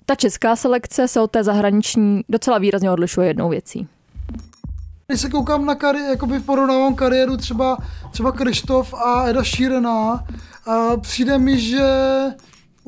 ta 0.06 0.14
česká 0.14 0.56
selekce 0.56 1.08
se 1.08 1.20
od 1.20 1.30
té 1.30 1.44
zahraniční 1.44 2.20
docela 2.28 2.58
výrazně 2.58 2.90
odlišuje 2.90 3.26
jednou 3.26 3.48
věcí. 3.48 3.88
Když 5.12 5.20
se 5.20 5.30
koukám 5.30 5.66
na 5.66 5.74
kari, 5.74 5.98
jakoby 5.98 6.40
porovnávám 6.40 6.94
kariéru 6.94 7.36
třeba, 7.36 7.78
třeba 8.10 8.32
Krištof 8.32 8.94
a 8.94 9.24
Eda 9.28 9.42
Šírená, 9.42 10.24
a 10.66 10.96
přijde 10.96 11.38
mi, 11.38 11.60
že 11.60 11.88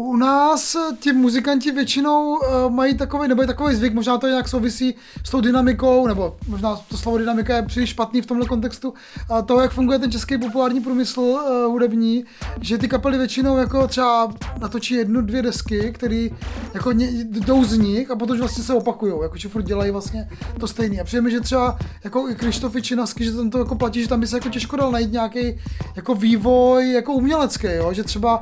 u 0.00 0.16
nás 0.16 0.76
ti 0.98 1.12
muzikanti 1.12 1.70
většinou 1.70 2.36
uh, 2.36 2.70
mají 2.70 2.96
takový, 2.96 3.28
nebo 3.28 3.42
je 3.42 3.46
takový 3.46 3.74
zvyk, 3.74 3.94
možná 3.94 4.18
to 4.18 4.28
nějak 4.28 4.48
souvisí 4.48 4.94
s 5.24 5.30
tou 5.30 5.40
dynamikou, 5.40 6.06
nebo 6.06 6.36
možná 6.48 6.80
to 6.88 6.96
slovo 6.96 7.18
dynamika 7.18 7.56
je 7.56 7.62
příliš 7.62 7.90
špatný 7.90 8.22
v 8.22 8.26
tomhle 8.26 8.46
kontextu, 8.46 8.94
a 9.30 9.42
toho, 9.42 9.60
jak 9.60 9.72
funguje 9.72 9.98
ten 9.98 10.10
český 10.12 10.38
populární 10.38 10.80
průmysl 10.80 11.20
uh, 11.20 11.40
hudební, 11.72 12.24
že 12.60 12.78
ty 12.78 12.88
kapely 12.88 13.18
většinou 13.18 13.56
jako 13.56 13.86
třeba 13.88 14.32
natočí 14.60 14.94
jednu, 14.94 15.20
dvě 15.20 15.42
desky, 15.42 15.92
které 15.92 16.28
jako 16.74 16.92
ně, 16.92 17.08
jdou 17.24 17.64
z 17.64 17.78
nich 17.78 18.10
a 18.10 18.16
potom 18.16 18.38
vlastně 18.38 18.64
se 18.64 18.74
opakují, 18.74 19.12
jako 19.22 19.36
že 19.36 19.48
furt 19.48 19.62
dělají 19.62 19.90
vlastně 19.90 20.28
to 20.60 20.66
stejné. 20.66 21.00
A 21.00 21.04
přijde 21.04 21.20
mi, 21.20 21.30
že 21.30 21.40
třeba 21.40 21.78
jako 22.04 22.28
i 22.28 22.34
Krištofy 22.34 22.82
Činasky, 22.82 23.24
že 23.24 23.32
tam 23.32 23.50
to 23.50 23.58
jako 23.58 23.74
platí, 23.74 24.02
že 24.02 24.08
tam 24.08 24.20
by 24.20 24.26
se 24.26 24.36
jako 24.36 24.48
těžko 24.48 24.76
dal 24.76 24.92
najít 24.92 25.12
nějaký 25.12 25.60
jako 25.96 26.14
vývoj 26.14 26.92
jako 26.92 27.12
umělecký, 27.12 27.66
jo? 27.66 27.92
že 27.92 28.04
třeba, 28.04 28.40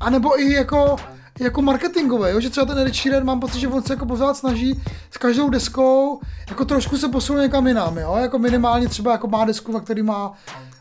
anebo 0.00 0.40
i 0.40 0.52
jako 0.52 0.96
jako 1.40 1.62
marketingové, 1.62 2.32
jo? 2.32 2.40
že 2.40 2.50
třeba 2.50 2.66
ten 2.66 2.78
Ed 2.78 2.94
Sheeran, 2.94 3.24
mám 3.24 3.40
pocit, 3.40 3.60
že 3.60 3.68
on 3.68 3.82
se 3.82 3.92
jako 3.92 4.06
pořád 4.06 4.36
snaží 4.36 4.82
s 5.10 5.16
každou 5.16 5.50
deskou 5.50 6.20
jako 6.50 6.64
trošku 6.64 6.98
se 6.98 7.08
posunout 7.08 7.40
někam 7.40 7.66
jinam, 7.66 7.98
jo? 7.98 8.16
jako 8.20 8.38
minimálně 8.38 8.88
třeba 8.88 9.12
jako 9.12 9.26
má 9.26 9.44
desku, 9.44 9.72
na 9.72 9.80
který 9.80 10.02
má 10.02 10.32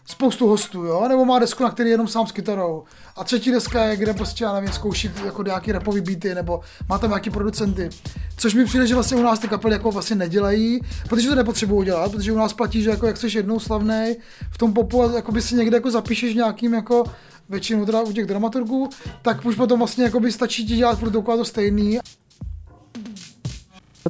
spoustu 0.08 0.48
hostů, 0.48 0.84
jo? 0.84 1.06
nebo 1.10 1.26
má 1.26 1.40
desku, 1.40 1.64
na 1.64 1.72
který 1.72 1.90
je 1.90 1.94
jenom 1.94 2.08
sám 2.08 2.28
s 2.28 2.32
kytarou. 2.32 2.84
A 3.18 3.24
třetí 3.24 3.52
deska 3.52 3.84
je, 3.84 3.98
kde 3.98 4.14
prostě, 4.14 4.44
já 4.44 4.54
nevím, 4.54 4.72
zkouší 4.72 5.12
jako 5.26 5.44
nějaký 5.44 5.72
rapový 5.72 6.02
beaty, 6.02 6.36
nebo 6.36 6.62
má 6.90 6.98
tam 6.98 7.10
nějaký 7.10 7.30
producenty. 7.30 7.90
Což 8.38 8.54
mi 8.54 8.66
přijde, 8.66 8.88
že 8.88 8.94
vlastně 8.94 9.18
u 9.18 9.24
nás 9.24 9.40
ty 9.40 9.48
kapely 9.48 9.74
jako 9.74 9.92
vlastně 9.92 10.16
nedělají, 10.16 10.82
protože 11.10 11.30
to 11.30 11.36
nepotřebují 11.36 11.86
dělat, 11.86 12.12
protože 12.12 12.32
u 12.32 12.38
nás 12.38 12.54
platí, 12.54 12.82
že 12.82 12.90
jako 12.90 13.08
jak 13.08 13.18
jsi 13.18 13.38
jednou 13.38 13.60
slavný 13.60 14.16
v 14.52 14.58
tom 14.58 14.74
popu 14.74 15.04
a 15.04 15.12
jako 15.16 15.32
by 15.32 15.42
si 15.42 15.56
někde 15.56 15.78
jako 15.78 15.92
zapíšeš 15.92 16.34
nějakým 16.34 16.74
jako 16.74 17.04
většinou 17.50 17.86
teda 17.86 18.02
u 18.02 18.12
těch 18.12 18.26
dramaturgů, 18.26 18.90
tak 19.22 19.46
už 19.46 19.56
potom 19.56 19.80
vlastně 19.80 20.04
jako 20.04 20.20
by 20.20 20.32
stačí 20.32 20.68
ti 20.68 20.76
dělat 20.76 21.00
furt 21.00 21.12
to 21.12 21.46
stejný. 21.46 22.00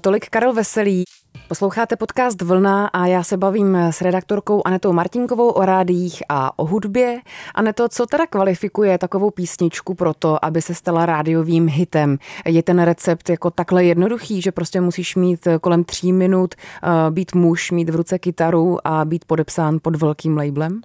Tolik 0.02 0.30
Karel 0.30 0.54
Veselý. 0.54 1.04
Posloucháte 1.48 1.96
podcast 1.96 2.42
Vlna 2.42 2.88
a 2.88 3.06
já 3.06 3.24
se 3.24 3.38
bavím 3.38 3.76
s 3.76 4.02
redaktorkou 4.02 4.62
Anetou 4.66 4.94
Martinkovou 4.94 5.50
o 5.50 5.66
rádiích 5.66 6.24
a 6.30 6.60
o 6.60 6.66
hudbě. 6.66 7.22
Aneto, 7.56 7.90
co 7.90 8.06
teda 8.06 8.28
kvalifikuje 8.28 8.98
takovou 8.98 9.32
písničku 9.32 9.94
pro 9.94 10.14
to, 10.14 10.46
aby 10.46 10.62
se 10.62 10.76
stala 10.76 11.06
rádiovým 11.06 11.68
hitem? 11.68 12.18
Je 12.46 12.64
ten 12.64 12.82
recept 12.82 13.30
jako 13.30 13.52
takhle 13.52 13.86
jednoduchý, 13.86 14.42
že 14.42 14.52
prostě 14.52 14.82
musíš 14.82 15.16
mít 15.16 15.48
kolem 15.62 15.84
tří 15.84 16.14
minut, 16.14 16.56
eh, 16.56 17.12
být 17.12 17.36
muž, 17.36 17.72
mít 17.72 17.90
v 17.90 17.96
ruce 17.96 18.20
kytaru 18.20 18.88
a 18.88 19.06
být 19.06 19.26
podepsán 19.26 19.80
pod 19.82 19.96
velkým 19.96 20.38
labelem? 20.38 20.82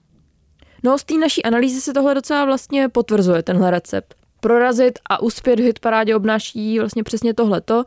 No 0.82 0.98
z 0.98 1.04
té 1.04 1.14
naší 1.14 1.42
analýzy 1.42 1.80
se 1.80 1.92
tohle 1.92 2.14
docela 2.14 2.44
vlastně 2.44 2.88
potvrzuje, 2.88 3.42
tenhle 3.42 3.70
recept. 3.70 4.14
Prorazit 4.40 4.98
a 5.10 5.22
uspět 5.22 5.60
v 5.60 5.62
hitparádě 5.62 6.16
obnáší 6.16 6.78
vlastně 6.78 7.02
přesně 7.02 7.34
tohleto. 7.34 7.84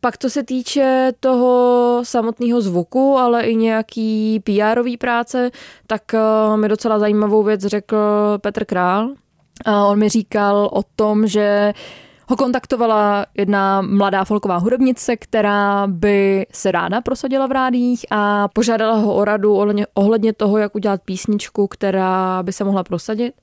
Pak 0.00 0.18
co 0.18 0.30
se 0.30 0.42
týče 0.42 1.12
toho 1.20 2.00
samotného 2.02 2.60
zvuku, 2.60 3.18
ale 3.18 3.42
i 3.42 3.56
nějaký 3.56 4.40
pr 4.40 4.82
práce, 4.98 5.50
tak 5.86 6.14
eh, 6.14 6.56
mi 6.56 6.68
docela 6.68 6.98
zajímavou 6.98 7.42
věc 7.42 7.60
řekl 7.60 7.96
Petr 8.40 8.64
Král. 8.64 9.10
A 9.64 9.86
on 9.86 9.98
mi 9.98 10.08
říkal 10.08 10.68
o 10.72 10.82
tom, 10.96 11.26
že 11.26 11.72
ho 12.28 12.36
kontaktovala 12.36 13.26
jedna 13.34 13.82
mladá 13.82 14.24
folková 14.24 14.56
hudebnice, 14.56 15.16
která 15.16 15.86
by 15.86 16.46
se 16.52 16.72
ráda 16.72 17.00
prosadila 17.00 17.46
v 17.46 17.52
rádích 17.52 18.06
a 18.10 18.48
požádala 18.48 18.96
ho 18.96 19.14
o 19.14 19.24
radu 19.24 19.58
ohledně 19.94 20.32
toho, 20.32 20.58
jak 20.58 20.74
udělat 20.74 21.00
písničku, 21.04 21.66
která 21.66 22.42
by 22.42 22.52
se 22.52 22.64
mohla 22.64 22.84
prosadit. 22.84 23.34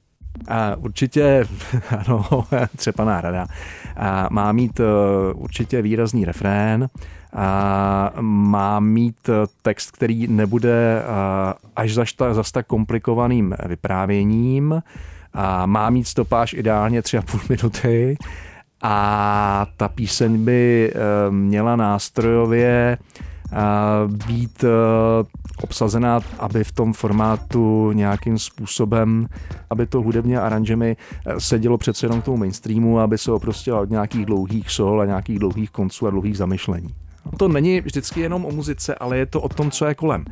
A 0.48 0.76
určitě, 0.76 1.46
ano, 2.08 2.26
třepaná 2.76 3.22
rada. 3.22 3.46
A 3.98 4.28
má 4.32 4.52
mít 4.52 4.80
uh, 4.80 4.86
určitě 5.44 5.82
výrazný 5.82 6.26
refrén, 6.26 6.88
a 7.34 8.12
má 8.22 8.80
mít 8.80 9.30
uh, 9.30 9.36
text, 9.62 9.92
který 9.92 10.28
nebude 10.28 11.04
uh, 11.04 11.54
až 11.76 11.94
zaš 11.94 12.14
ta, 12.14 12.34
zas 12.34 12.52
tak 12.52 12.68
komplikovaným 12.68 13.56
vyprávěním, 13.66 14.82
a 15.34 15.66
má 15.66 15.90
mít 15.90 16.08
stopáž 16.08 16.54
ideálně 16.54 17.02
tři 17.02 17.18
a 17.18 17.22
půl 17.22 17.40
minuty 17.50 18.18
a 18.82 19.68
ta 19.78 19.88
píseň 19.88 20.46
by 20.46 20.94
měla 21.30 21.76
nástrojově 21.76 22.98
být 24.28 24.66
obsazená, 25.64 26.20
aby 26.40 26.64
v 26.64 26.72
tom 26.72 26.94
formátu 26.94 27.92
nějakým 27.92 28.40
způsobem, 28.40 29.28
aby 29.70 29.86
to 29.86 30.02
hudebně 30.02 30.40
aranžemi 30.40 30.98
eh, 31.26 31.40
sedělo 31.40 31.78
přece 31.78 32.06
jenom 32.06 32.22
k 32.22 32.26
tomu 32.26 32.38
mainstreamu, 32.38 33.00
aby 33.00 33.18
se 33.18 33.32
oprostila 33.32 33.80
od 33.80 33.90
nějakých 33.90 34.26
dlouhých 34.26 34.72
sol 34.72 35.02
a 35.02 35.06
nějakých 35.06 35.40
dlouhých 35.40 35.72
konců 35.72 36.08
a 36.08 36.10
dlouhých 36.10 36.38
zamyšlení. 36.38 36.90
To 37.38 37.48
není 37.48 37.82
vždycky 37.82 38.22
jenom 38.22 38.46
o 38.46 38.52
muzice, 38.52 38.96
ale 38.96 39.18
je 39.18 39.26
to 39.26 39.42
o 39.42 39.50
tom, 39.50 39.72
co 39.72 39.86
je 39.86 39.96
kolem. 39.96 40.26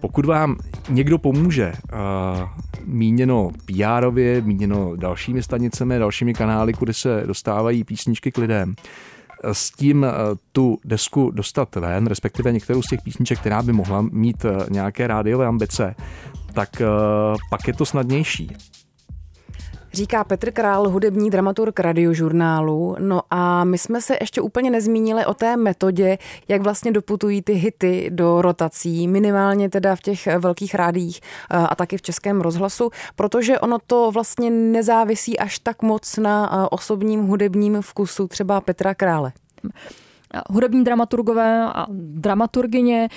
Pokud 0.00 0.24
vám 0.24 0.56
někdo 0.88 1.18
pomůže, 1.18 1.72
uh, 1.92 2.48
míněno 2.84 3.50
pr 3.66 4.42
míněno 4.42 4.96
dalšími 4.96 5.42
stanicemi, 5.42 5.98
dalšími 5.98 6.34
kanály, 6.34 6.72
kudy 6.72 6.94
se 6.94 7.22
dostávají 7.26 7.84
písničky 7.84 8.32
k 8.32 8.38
lidem, 8.38 8.74
s 9.52 9.70
tím 9.70 10.04
eh, 10.04 10.10
tu 10.52 10.78
desku 10.84 11.30
dostat 11.30 11.76
ven, 11.76 12.06
respektive 12.06 12.52
některou 12.52 12.82
z 12.82 12.86
těch 12.86 13.02
písniček, 13.02 13.40
která 13.40 13.62
by 13.62 13.72
mohla 13.72 14.02
mít 14.02 14.44
eh, 14.44 14.66
nějaké 14.70 15.06
rádiové 15.06 15.46
ambice, 15.46 15.94
tak 16.52 16.80
eh, 16.80 16.86
pak 17.50 17.68
je 17.68 17.74
to 17.74 17.84
snadnější. 17.84 18.50
Říká 19.92 20.24
Petr 20.24 20.50
Král, 20.50 20.88
hudební 20.88 21.30
dramaturg 21.30 21.80
radiožurnálu. 21.80 22.96
No 22.98 23.20
a 23.30 23.64
my 23.64 23.78
jsme 23.78 24.00
se 24.00 24.16
ještě 24.20 24.40
úplně 24.40 24.70
nezmínili 24.70 25.26
o 25.26 25.34
té 25.34 25.56
metodě, 25.56 26.18
jak 26.48 26.62
vlastně 26.62 26.92
doputují 26.92 27.42
ty 27.42 27.52
hity 27.52 28.10
do 28.12 28.42
rotací, 28.42 29.08
minimálně 29.08 29.70
teda 29.70 29.96
v 29.96 30.00
těch 30.00 30.26
velkých 30.38 30.74
rádích 30.74 31.20
a 31.50 31.74
taky 31.74 31.96
v 31.96 32.02
českém 32.02 32.40
rozhlasu, 32.40 32.90
protože 33.16 33.58
ono 33.58 33.78
to 33.86 34.10
vlastně 34.10 34.50
nezávisí 34.50 35.38
až 35.38 35.58
tak 35.58 35.82
moc 35.82 36.16
na 36.16 36.72
osobním 36.72 37.22
hudebním 37.26 37.82
vkusu 37.82 38.28
třeba 38.28 38.60
Petra 38.60 38.94
Krále. 38.94 39.32
Hudební 40.50 40.84
dramaturgové 40.84 41.64
a 41.74 41.86
dramaturgině 41.90 43.08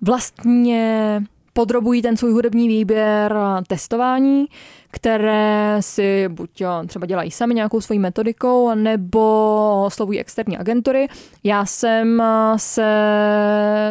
vlastně 0.00 1.22
podrobují 1.56 2.02
ten 2.02 2.16
svůj 2.16 2.32
hudební 2.32 2.68
výběr 2.68 3.36
testování, 3.66 4.46
které 4.90 5.76
si 5.80 6.28
buď 6.28 6.62
třeba 6.86 7.06
dělají 7.06 7.30
sami 7.30 7.54
nějakou 7.54 7.80
svojí 7.80 7.98
metodikou, 7.98 8.74
nebo 8.74 9.82
oslovují 9.86 10.20
externí 10.20 10.58
agentury. 10.58 11.08
Já 11.44 11.66
jsem 11.66 12.22
se 12.56 12.84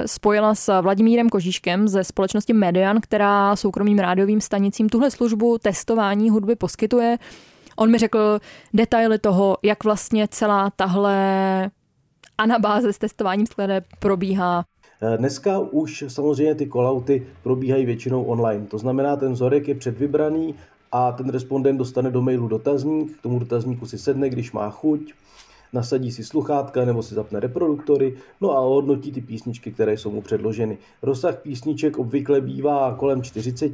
spojila 0.05 0.55
s 0.55 0.81
Vladimírem 0.81 1.29
Kožíškem 1.29 1.87
ze 1.87 2.03
společnosti 2.03 2.53
Median, 2.53 3.01
která 3.01 3.55
soukromým 3.55 3.99
rádiovým 3.99 4.41
stanicím 4.41 4.89
tuhle 4.89 5.11
službu 5.11 5.57
testování 5.57 6.29
hudby 6.29 6.55
poskytuje. 6.55 7.17
On 7.75 7.91
mi 7.91 7.97
řekl 7.97 8.39
detaily 8.73 9.19
toho, 9.19 9.57
jak 9.63 9.83
vlastně 9.83 10.27
celá 10.27 10.69
tahle 10.75 11.71
anabáze 12.37 12.93
s 12.93 12.97
testováním 12.97 13.45
skladeb 13.45 13.85
probíhá. 13.99 14.63
Eh, 15.01 15.17
dneska 15.17 15.59
už 15.59 16.03
samozřejmě 16.07 16.55
ty 16.55 16.65
kolauty 16.65 17.27
probíhají 17.43 17.85
většinou 17.85 18.23
online. 18.23 18.65
To 18.65 18.77
znamená, 18.77 19.15
ten 19.15 19.33
vzorek 19.33 19.67
je 19.67 19.75
předvybraný 19.75 20.55
a 20.91 21.11
ten 21.11 21.29
respondent 21.29 21.77
dostane 21.77 22.11
do 22.11 22.21
mailu 22.21 22.47
dotazník, 22.47 23.17
k 23.17 23.21
tomu 23.21 23.39
dotazníku 23.39 23.85
si 23.85 23.97
sedne, 23.97 24.29
když 24.29 24.51
má 24.51 24.69
chuť, 24.69 25.13
nasadí 25.73 26.11
si 26.11 26.23
sluchátka 26.23 26.85
nebo 26.85 27.03
si 27.03 27.15
zapne 27.15 27.39
reproduktory, 27.39 28.15
no 28.41 28.57
a 28.57 28.59
hodnotí 28.59 29.11
ty 29.11 29.21
písničky, 29.21 29.71
které 29.71 29.97
jsou 29.97 30.11
mu 30.11 30.21
předloženy. 30.21 30.77
Rozsah 31.01 31.41
písniček 31.41 31.97
obvykle 31.99 32.41
bývá 32.41 32.95
kolem 32.95 33.21
40, 33.21 33.71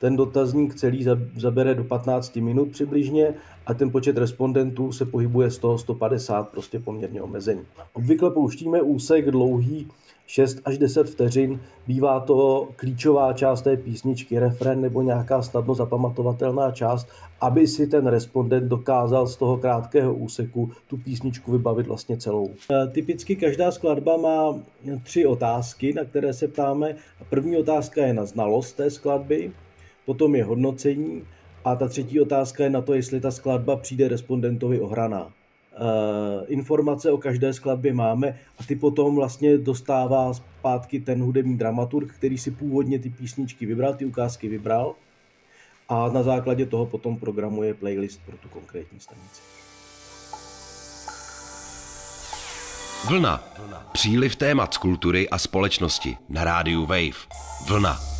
ten 0.00 0.16
dotazník 0.16 0.74
celý 0.74 1.06
zabere 1.36 1.74
do 1.74 1.84
15 1.84 2.36
minut 2.36 2.70
přibližně 2.70 3.34
a 3.66 3.74
ten 3.74 3.90
počet 3.90 4.18
respondentů 4.18 4.92
se 4.92 5.04
pohybuje 5.04 5.48
100-150, 5.48 6.44
prostě 6.44 6.78
poměrně 6.78 7.22
omezený. 7.22 7.60
Obvykle 7.92 8.30
pouštíme 8.30 8.82
úsek 8.82 9.30
dlouhý 9.30 9.88
6 10.28 10.60
až 10.64 10.78
10 10.78 11.10
vteřin. 11.10 11.60
Bývá 11.86 12.20
to 12.20 12.68
klíčová 12.76 13.32
část 13.32 13.62
té 13.62 13.76
písničky, 13.76 14.38
refren 14.38 14.80
nebo 14.80 15.02
nějaká 15.02 15.42
snadno 15.42 15.74
zapamatovatelná 15.74 16.70
část, 16.70 17.08
aby 17.40 17.66
si 17.66 17.86
ten 17.86 18.06
respondent 18.06 18.68
dokázal 18.68 19.26
z 19.26 19.36
toho 19.36 19.56
krátkého 19.56 20.14
úseku 20.14 20.70
tu 20.86 20.96
písničku 20.96 21.52
vybavit 21.52 21.86
vlastně 21.86 22.16
celou. 22.16 22.50
E, 22.70 22.86
typicky 22.86 23.36
každá 23.36 23.70
skladba 23.70 24.16
má 24.16 24.58
tři 25.02 25.26
otázky, 25.26 25.92
na 25.92 26.04
které 26.04 26.32
se 26.32 26.48
ptáme. 26.48 26.94
První 27.30 27.56
otázka 27.56 28.06
je 28.06 28.14
na 28.14 28.24
znalost 28.24 28.72
té 28.72 28.90
skladby, 28.90 29.52
potom 30.08 30.34
je 30.34 30.44
hodnocení 30.44 31.22
a 31.64 31.76
ta 31.76 31.88
třetí 31.88 32.20
otázka 32.20 32.64
je 32.64 32.70
na 32.70 32.80
to, 32.80 32.94
jestli 32.94 33.20
ta 33.20 33.30
skladba 33.30 33.76
přijde 33.76 34.08
respondentovi 34.08 34.80
ohraná. 34.80 35.28
Eh, 35.28 36.46
informace 36.46 37.12
o 37.12 37.18
každé 37.18 37.52
skladbě 37.52 37.92
máme 37.94 38.38
a 38.58 38.64
ty 38.64 38.76
potom 38.76 39.16
vlastně 39.16 39.58
dostává 39.58 40.34
zpátky 40.34 41.00
ten 41.00 41.22
hudební 41.22 41.58
dramaturg, 41.58 42.14
který 42.14 42.38
si 42.38 42.50
původně 42.50 42.98
ty 42.98 43.10
písničky 43.10 43.66
vybral, 43.66 43.94
ty 43.94 44.04
ukázky 44.04 44.48
vybral 44.48 44.94
a 45.88 46.08
na 46.08 46.22
základě 46.22 46.66
toho 46.66 46.86
potom 46.86 47.16
programuje 47.16 47.74
playlist 47.74 48.20
pro 48.26 48.36
tu 48.36 48.48
konkrétní 48.48 49.00
stanici. 49.00 49.42
Vlna. 53.08 53.44
Příliv 53.92 54.36
témat 54.36 54.74
z 54.74 54.78
kultury 54.78 55.28
a 55.28 55.38
společnosti 55.38 56.16
na 56.28 56.44
rádiu 56.44 56.86
Wave. 56.86 57.28
Vlna. 57.68 58.17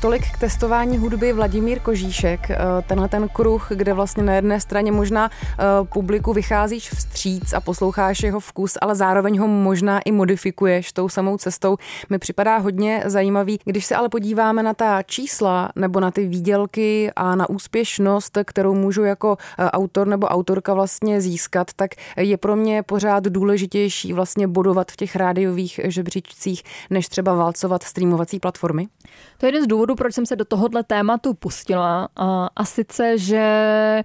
Tolik 0.00 0.32
k 0.32 0.38
testování 0.38 0.98
hudby 0.98 1.32
Vladimír 1.32 1.80
Kožíšek, 1.80 2.50
eh, 2.50 2.56
tenhle 2.86 3.08
ten 3.08 3.28
kruh, 3.28 3.68
kde 3.70 3.92
vlastně 3.92 4.22
na 4.22 4.34
jedné 4.34 4.60
straně 4.60 4.92
možná 4.92 5.30
eh, 5.30 5.64
publiku 5.92 6.32
vycházíš 6.32 6.90
vstříc 6.90 7.52
a 7.52 7.60
posloucháš 7.60 8.22
jeho 8.22 8.40
vkus, 8.40 8.78
ale 8.80 8.94
zároveň 8.94 9.38
ho 9.38 9.48
možná 9.48 10.00
i 10.00 10.12
modifikuješ 10.12 10.92
tou 10.92 11.08
samou 11.08 11.38
cestou, 11.38 11.76
mi 12.10 12.18
připadá 12.18 12.56
hodně 12.56 13.02
zajímavý. 13.06 13.58
Když 13.64 13.86
se 13.86 13.96
ale 13.96 14.08
podíváme 14.08 14.62
na 14.62 14.74
ta 14.74 15.02
čísla 15.02 15.72
nebo 15.76 16.00
na 16.00 16.10
ty 16.10 16.26
výdělky 16.26 17.10
a 17.16 17.36
na 17.36 17.48
úspěšnost, 17.48 18.38
kterou 18.44 18.74
můžu 18.74 19.04
jako 19.04 19.36
eh, 19.58 19.70
autor 19.70 20.06
nebo 20.06 20.26
autorka 20.26 20.74
vlastně 20.74 21.20
získat, 21.20 21.70
tak 21.76 21.90
je 22.16 22.36
pro 22.36 22.56
mě 22.56 22.82
pořád 22.82 23.24
důležitější 23.24 24.12
vlastně 24.12 24.48
bodovat 24.48 24.92
v 24.92 24.96
těch 24.96 25.16
rádiových 25.16 25.80
žebříčcích, 25.84 26.62
než 26.90 27.08
třeba 27.08 27.34
válcovat 27.34 27.82
streamovací 27.82 28.40
platformy? 28.40 28.86
To 29.38 29.46
je 29.46 29.48
jeden 29.48 29.64
z 29.64 29.66
důvodů, 29.66 29.87
proč 29.94 30.14
jsem 30.14 30.26
se 30.26 30.36
do 30.36 30.44
tohohle 30.44 30.84
tématu 30.84 31.34
pustila. 31.34 32.08
A, 32.16 32.48
a 32.56 32.64
sice, 32.64 33.18
že 33.18 34.02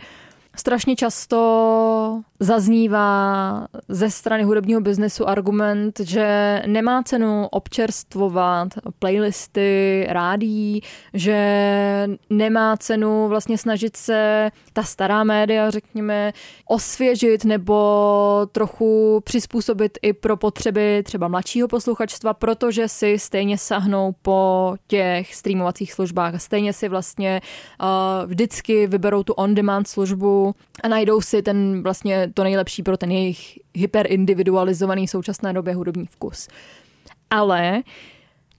strašně 0.56 0.96
často 0.96 2.22
zaznívá 2.40 3.68
ze 3.90 4.10
strany 4.10 4.44
hudebního 4.44 4.82
biznesu 4.82 5.30
argument, 5.30 6.00
že 6.00 6.62
nemá 6.66 7.04
cenu 7.04 7.48
občerstvovat 7.52 8.68
playlisty, 9.00 10.06
rádí, 10.10 10.82
že 11.14 12.10
nemá 12.30 12.78
cenu 12.78 13.28
vlastně 13.28 13.58
snažit 13.58 13.98
se 13.98 14.52
ta 14.74 14.84
stará 14.84 15.24
média, 15.24 15.70
řekněme, 15.70 16.34
osvěžit 16.68 17.46
nebo 17.46 18.48
trochu 18.52 19.22
přizpůsobit 19.24 19.98
i 20.02 20.14
pro 20.14 20.38
potřeby 20.38 21.04
třeba 21.06 21.28
mladšího 21.28 21.68
posluchačstva, 21.68 22.34
protože 22.34 22.88
si 22.88 23.20
stejně 23.20 23.58
sahnou 23.58 24.16
po 24.22 24.74
těch 24.88 25.36
streamovacích 25.36 25.94
službách. 25.94 26.42
Stejně 26.42 26.74
si 26.74 26.90
vlastně 26.90 27.42
uh, 27.82 27.88
vždycky 28.30 28.88
vyberou 28.88 29.24
tu 29.24 29.34
on-demand 29.34 29.88
službu 29.88 30.43
a 30.84 30.88
najdou 30.88 31.22
si 31.22 31.42
ten 31.42 31.84
vlastně 31.84 32.32
to 32.34 32.44
nejlepší 32.44 32.84
pro 32.84 32.98
ten 32.98 33.12
jejich 33.12 33.60
hyperindividualizovaný 33.74 35.08
současné 35.08 35.54
době 35.54 35.76
hudební 35.76 36.06
vkus. 36.06 36.48
Ale 37.30 37.84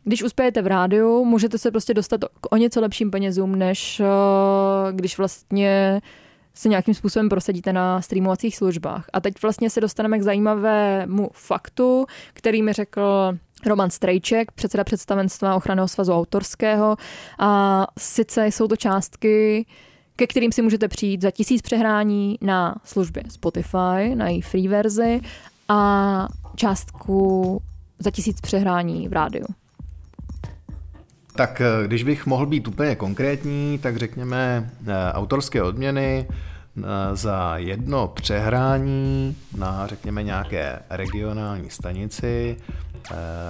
když 0.04 0.22
uspějete 0.22 0.62
v 0.62 0.66
rádiu, 0.66 1.24
můžete 1.24 1.58
se 1.58 1.70
prostě 1.70 1.94
dostat 1.94 2.20
k 2.40 2.52
o 2.52 2.56
něco 2.56 2.80
lepším 2.80 3.10
penězům, 3.10 3.54
než 3.54 4.00
eh, 4.00 4.06
když 4.92 5.18
vlastně 5.18 6.00
se 6.54 6.68
nějakým 6.68 6.94
způsobem 6.94 7.28
prosadíte 7.28 7.72
na 7.72 8.00
streamovacích 8.02 8.56
službách. 8.56 9.06
A 9.12 9.20
teď 9.20 9.34
vlastně 9.42 9.70
se 9.70 9.80
dostaneme 9.80 10.18
k 10.18 10.22
zajímavému 10.22 11.30
faktu, 11.32 12.06
který 12.32 12.62
mi 12.62 12.72
řekl 12.72 13.32
Roman 13.66 13.90
Strejček, 13.90 14.52
předseda 14.52 14.84
představenstva 14.84 15.54
ochranného 15.54 15.88
svazu 15.88 16.12
autorského. 16.12 16.96
A 17.38 17.86
sice 17.98 18.46
jsou 18.46 18.68
to 18.68 18.76
částky, 18.76 19.66
ke 20.16 20.26
kterým 20.26 20.52
si 20.52 20.62
můžete 20.62 20.88
přijít 20.88 21.22
za 21.22 21.30
tisíc 21.30 21.62
přehrání 21.62 22.38
na 22.40 22.74
službě 22.84 23.22
Spotify, 23.28 24.14
na 24.14 24.28
její 24.28 24.40
free 24.40 24.68
verzi 24.68 25.20
a 25.68 26.28
částku 26.56 27.62
za 27.98 28.10
tisíc 28.10 28.40
přehrání 28.40 29.08
v 29.08 29.12
rádiu. 29.12 29.46
Tak 31.36 31.60
eh, 31.60 31.86
když 31.86 32.02
bych 32.02 32.26
mohl 32.26 32.46
být 32.46 32.68
úplně 32.68 32.96
konkrétní, 32.96 33.78
tak 33.78 33.96
řekněme 33.96 34.70
eh, 34.86 35.12
autorské 35.12 35.62
odměny 35.62 36.26
eh, 36.28 36.82
za 37.16 37.56
jedno 37.56 38.08
přehrání 38.08 39.36
na, 39.56 39.86
řekněme, 39.86 40.22
nějaké 40.22 40.78
regionální 40.90 41.70
stanici, 41.70 42.56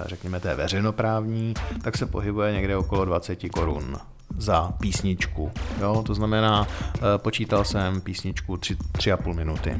řekněme 0.05 0.39
té 0.39 0.55
veřejnoprávní, 0.55 1.53
tak 1.81 1.97
se 1.97 2.05
pohybuje 2.05 2.53
někde 2.53 2.77
okolo 2.77 3.05
20 3.05 3.49
korun 3.49 3.97
za 4.37 4.71
písničku. 4.79 5.51
Jo? 5.81 6.03
To 6.05 6.13
znamená, 6.13 6.67
eh, 6.95 6.99
počítal 7.17 7.63
jsem 7.63 8.01
písničku 8.01 8.57
3,5 8.57 9.33
minuty. 9.33 9.79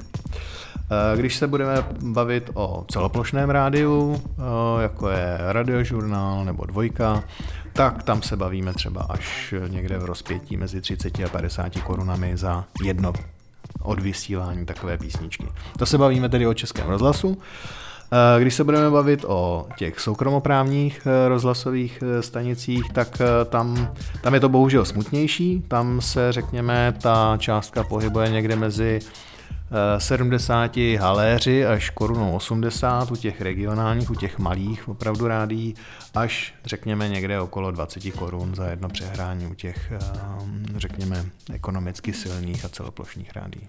Eh, 0.92 1.18
když 1.18 1.36
se 1.36 1.48
budeme 1.48 1.84
bavit 2.02 2.50
o 2.54 2.86
celoplošném 2.92 3.50
rádiu, 3.50 4.22
eh, 4.22 4.82
jako 4.82 5.10
je 5.10 5.38
radiožurnál 5.40 6.46
nebo 6.46 6.66
dvojka, 6.66 7.24
tak 7.74 8.04
tam 8.04 8.22
se 8.22 8.38
bavíme 8.38 8.74
třeba 8.74 9.02
až 9.02 9.54
někde 9.68 9.98
v 9.98 10.06
rozpětí 10.06 10.58
mezi 10.58 10.82
30 10.82 11.25
a 11.25 11.30
50 11.30 11.82
korunami 11.82 12.38
za 12.38 12.66
jedno 12.84 13.14
odvysílání 13.82 14.66
takové 14.66 14.98
písničky. 14.98 15.48
To 15.78 15.86
se 15.86 15.98
bavíme 15.98 16.30
tedy 16.30 16.48
o 16.48 16.54
českém 16.54 16.88
rozhlasu. 16.88 17.38
Eh, 18.15 18.41
když 18.41 18.55
se 18.55 18.63
budeme 18.63 18.89
bavit 18.89 19.25
o 19.27 19.67
těch 19.77 20.00
soukromoprávních 20.00 21.07
eh, 21.07 21.29
rozhlasových 21.29 22.03
eh, 22.03 22.22
stanicích, 22.22 22.91
tak 22.93 23.22
tam, 23.50 23.93
tam 24.22 24.34
je 24.34 24.39
to 24.39 24.50
bohužel 24.50 24.86
smutnější. 24.86 25.63
Tam 25.67 26.01
se, 26.01 26.31
řekněme, 26.31 26.94
ta 27.01 27.37
částka 27.37 27.83
pohybuje 27.83 28.29
někde 28.29 28.55
mezi 28.55 29.00
70 29.98 30.77
haléři 30.77 31.66
až 31.66 31.90
korunou 31.90 32.35
80 32.35 33.11
u 33.11 33.16
těch 33.16 33.42
regionálních, 33.42 34.11
u 34.11 34.16
těch 34.16 34.40
malých 34.40 34.90
opravdu 34.90 35.27
rádí, 35.27 35.75
až 36.13 36.53
řekněme 36.66 37.09
někde 37.09 37.40
okolo 37.40 37.72
20 37.72 38.11
korun 38.11 38.55
za 38.55 38.68
jedno 38.68 38.90
přehrání 38.90 39.48
u 39.48 39.53
těch, 39.53 39.92
řekněme, 40.75 41.25
ekonomicky 41.53 42.13
silných 42.13 42.66
a 42.66 42.70
celoplošných 42.70 43.35
rádí. 43.35 43.68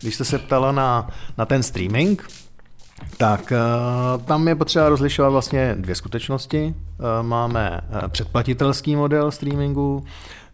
Když 0.00 0.14
jste 0.14 0.24
se 0.24 0.38
ptala 0.38 0.72
na, 0.72 1.08
na 1.38 1.46
ten 1.46 1.62
streaming, 1.62 2.28
tak 3.16 3.52
eh, 3.52 3.58
tam 4.24 4.48
je 4.48 4.54
potřeba 4.54 4.88
rozlišovat 4.88 5.32
vlastně 5.32 5.76
dvě 5.78 5.94
skutečnosti. 5.94 6.74
Eh, 6.74 7.22
máme 7.22 7.80
eh, 7.90 8.08
předplatitelský 8.08 8.96
model 8.96 9.30
streamingu, 9.30 10.04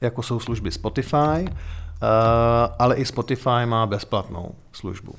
jako 0.00 0.22
jsou 0.22 0.40
služby 0.40 0.70
Spotify, 0.70 1.48
ale 2.78 2.96
i 2.96 3.04
Spotify 3.04 3.66
má 3.66 3.86
bezplatnou 3.86 4.54
službu. 4.72 5.14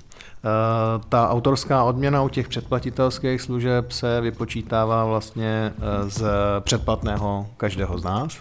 Ta 1.10 1.30
autorská 1.30 1.84
odměna 1.84 2.22
u 2.22 2.30
těch 2.30 2.48
předplatitelských 2.48 3.42
služeb 3.42 3.92
se 3.92 4.22
vypočítává 4.22 5.06
vlastně 5.06 5.74
z 6.08 6.24
předplatného 6.60 7.48
každého 7.58 7.98
z 7.98 8.04
nás. 8.04 8.38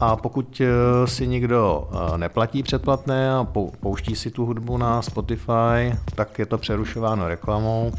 A 0.00 0.16
pokud 0.16 0.60
eh, 0.60 1.06
si 1.06 1.26
někdo 1.26 1.88
eh, 1.90 2.18
neplatí 2.18 2.62
předplatné 2.62 3.32
a 3.32 3.46
pouští 3.80 4.16
si 4.16 4.30
tu 4.30 4.46
hudbu 4.46 4.78
na 4.78 5.02
Spotify, 5.02 5.94
tak 6.14 6.38
je 6.38 6.46
to 6.46 6.58
přerušováno 6.58 7.28
reklamou 7.28 7.92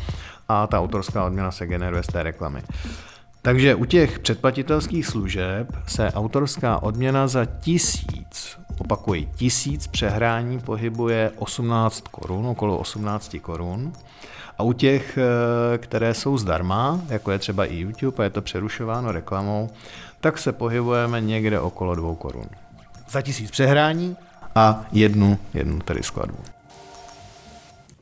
a 0.47 0.67
ta 0.67 0.79
autorská 0.79 1.25
odměna 1.25 1.51
se 1.51 1.67
generuje 1.67 2.03
z 2.03 2.07
té 2.07 2.23
reklamy. 2.23 2.63
Takže 3.41 3.75
u 3.75 3.85
těch 3.85 4.19
předplatitelských 4.19 5.05
služeb 5.05 5.67
se 5.87 6.11
autorská 6.11 6.83
odměna 6.83 7.27
za 7.27 7.45
tisíc, 7.45 8.57
opakuji, 8.77 9.29
tisíc 9.35 9.87
přehrání 9.87 10.59
pohybuje 10.59 11.31
18 11.35 12.07
korun, 12.07 12.47
okolo 12.47 12.77
18 12.77 13.35
korun. 13.41 13.93
A 14.57 14.63
u 14.63 14.73
těch, 14.73 15.17
eh, 15.17 15.77
které 15.77 16.13
jsou 16.13 16.37
zdarma, 16.37 17.01
jako 17.09 17.31
je 17.31 17.39
třeba 17.39 17.65
i 17.65 17.75
YouTube 17.75 18.17
a 18.17 18.23
je 18.23 18.29
to 18.29 18.41
přerušováno 18.41 19.11
reklamou, 19.11 19.69
tak 20.19 20.37
se 20.37 20.51
pohybujeme 20.51 21.21
někde 21.21 21.59
okolo 21.59 21.95
dvou 21.95 22.15
korun. 22.15 22.45
Za 23.09 23.21
tisíc 23.21 23.51
přehrání 23.51 24.17
a 24.55 24.85
jednu, 24.91 25.37
jednu 25.53 25.79
tedy 25.79 26.03
skladbu. 26.03 26.37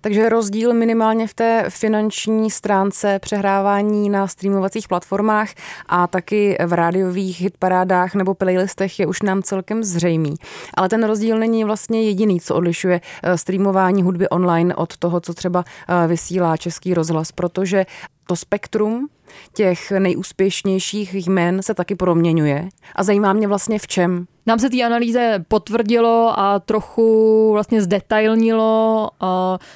Takže 0.08 0.30
rozdíl 0.30 0.74
minimálně 0.74 1.28
v 1.28 1.34
té 1.34 1.66
finanční 1.70 2.52
stránce 2.52 3.20
přehrávání 3.20 4.10
na 4.10 4.28
streamovacích 4.28 4.88
platformách 4.88 5.50
a 5.86 6.08
taky 6.08 6.58
v 6.66 6.74
rádiových 6.74 7.42
hitparádách 7.42 8.16
nebo 8.16 8.34
playlistech 8.34 9.00
je 9.00 9.08
už 9.08 9.22
nám 9.22 9.44
celkem 9.44 9.84
zřejmý. 9.84 10.36
Ale 10.74 10.90
ten 10.90 11.04
rozdíl 11.04 11.40
není 11.40 11.64
vlastně 11.64 12.04
jediný, 12.04 12.40
co 12.40 12.56
odlišuje 12.56 13.02
eh, 13.24 13.38
streamování 13.38 14.04
hudby 14.04 14.30
online 14.30 14.76
od 14.76 14.98
toho, 14.98 15.20
co 15.20 15.34
třeba 15.34 15.64
eh, 15.88 16.08
vysílá 16.08 16.58
Český 16.58 16.94
rozhlas, 16.94 17.32
protože 17.32 17.86
to 18.28 18.36
spektrum 18.36 19.10
těch 19.54 19.92
nejúspěšnějších 19.92 21.14
jmen 21.14 21.64
se 21.64 21.74
taky 21.74 21.96
proměňuje. 21.96 22.70
A 22.96 23.04
zajímá 23.04 23.34
mě 23.34 23.48
vlastně 23.48 23.80
v 23.80 23.88
čem. 23.88 24.28
Nám 24.48 24.60
se 24.60 24.70
té 24.70 24.84
analýze 24.84 25.46
potvrdilo 25.48 26.40
a 26.40 26.60
trochu 26.60 27.50
vlastně 27.54 27.82
zdetailnilo 27.82 29.10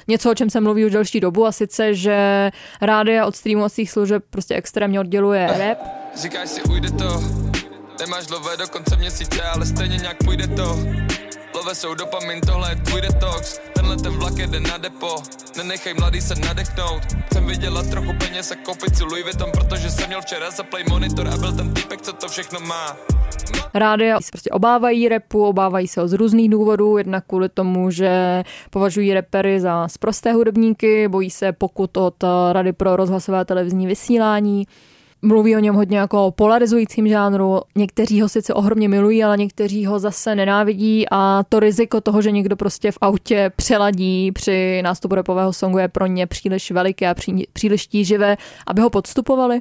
něco, 0.08 0.30
o 0.30 0.34
čem 0.34 0.50
se 0.50 0.60
mluví 0.60 0.84
už 0.84 0.92
delší 0.92 1.20
dobu, 1.20 1.46
a 1.46 1.52
sice, 1.52 1.94
že 1.94 2.50
rádia 2.80 3.26
od 3.26 3.36
streamovacích 3.36 3.90
služeb 3.90 4.24
prostě 4.30 4.54
extrémně 4.54 5.00
odděluje 5.00 5.46
rap. 5.58 5.78
Říkáš 6.16 6.48
si, 6.48 6.62
ujde 6.62 6.90
to, 6.90 7.22
nemáš 8.00 8.26
dlouhé 8.26 8.56
do 8.56 8.68
konce 8.68 8.96
měsíce, 8.96 9.42
ale 9.42 9.66
stejně 9.66 9.96
nějak 9.96 10.16
půjde 10.24 10.46
to. 10.46 10.78
Love 11.54 11.74
jsou 11.74 11.94
dopamin, 11.94 12.40
tohle 12.40 12.70
je 12.70 12.76
tvůj 12.76 13.00
detox. 13.00 13.60
Tenhle 13.74 13.96
ten 13.96 14.12
vlak 14.12 14.38
jede 14.38 14.60
na 14.60 14.78
depo. 14.78 15.16
Nenechej 15.56 15.94
mladý 15.94 16.20
se 16.20 16.34
nadechnout. 16.34 17.02
Chcem 17.26 17.46
vydělat 17.46 17.90
trochu 17.90 18.12
peněz 18.18 18.50
a 18.50 18.54
koupit 18.54 18.96
si 18.96 19.04
Louis 19.04 19.22
Vuitton 19.24 19.50
Protože 19.50 19.90
jsem 19.90 20.06
měl 20.06 20.20
včera 20.20 20.50
za 20.50 20.62
play 20.62 20.84
monitor 20.88 21.28
A 21.28 21.36
byl 21.36 21.52
ten 21.52 21.74
týpek, 21.74 22.02
co 22.02 22.12
to 22.12 22.28
všechno 22.28 22.60
má. 22.60 22.96
Rádia 23.74 24.20
se 24.20 24.30
prostě 24.32 24.50
obávají 24.50 25.08
repu, 25.08 25.44
obávají 25.44 25.88
se 25.88 26.00
ho 26.00 26.08
z 26.08 26.12
různých 26.12 26.50
důvodů, 26.50 26.98
jednak 26.98 27.24
kvůli 27.26 27.48
tomu, 27.48 27.90
že 27.90 28.42
považují 28.70 29.14
repery 29.14 29.60
za 29.60 29.88
sprosté 29.88 30.32
hudebníky, 30.32 31.08
bojí 31.08 31.30
se 31.30 31.52
pokud 31.52 31.96
od 31.96 32.24
Rady 32.52 32.72
pro 32.72 32.96
rozhlasové 32.96 33.44
televizní 33.44 33.86
vysílání, 33.86 34.66
mluví 35.22 35.56
o 35.56 35.58
něm 35.58 35.74
hodně 35.74 35.98
jako 35.98 36.26
o 36.26 36.30
polarizujícím 36.30 37.08
žánru. 37.08 37.60
Někteří 37.74 38.20
ho 38.20 38.28
sice 38.28 38.54
ohromně 38.54 38.88
milují, 38.88 39.24
ale 39.24 39.36
někteří 39.36 39.86
ho 39.86 39.98
zase 39.98 40.34
nenávidí 40.34 41.06
a 41.10 41.42
to 41.48 41.60
riziko 41.60 42.00
toho, 42.00 42.22
že 42.22 42.30
někdo 42.30 42.56
prostě 42.56 42.92
v 42.92 42.98
autě 43.00 43.52
přeladí 43.56 44.32
při 44.32 44.82
nástupu 44.82 45.14
repového 45.14 45.52
songu 45.52 45.78
je 45.78 45.88
pro 45.88 46.06
ně 46.06 46.26
příliš 46.26 46.70
veliké 46.70 47.08
a 47.08 47.14
příliš 47.52 47.86
tíživé, 47.86 48.36
aby 48.66 48.82
ho 48.82 48.90
podstupovali. 48.90 49.60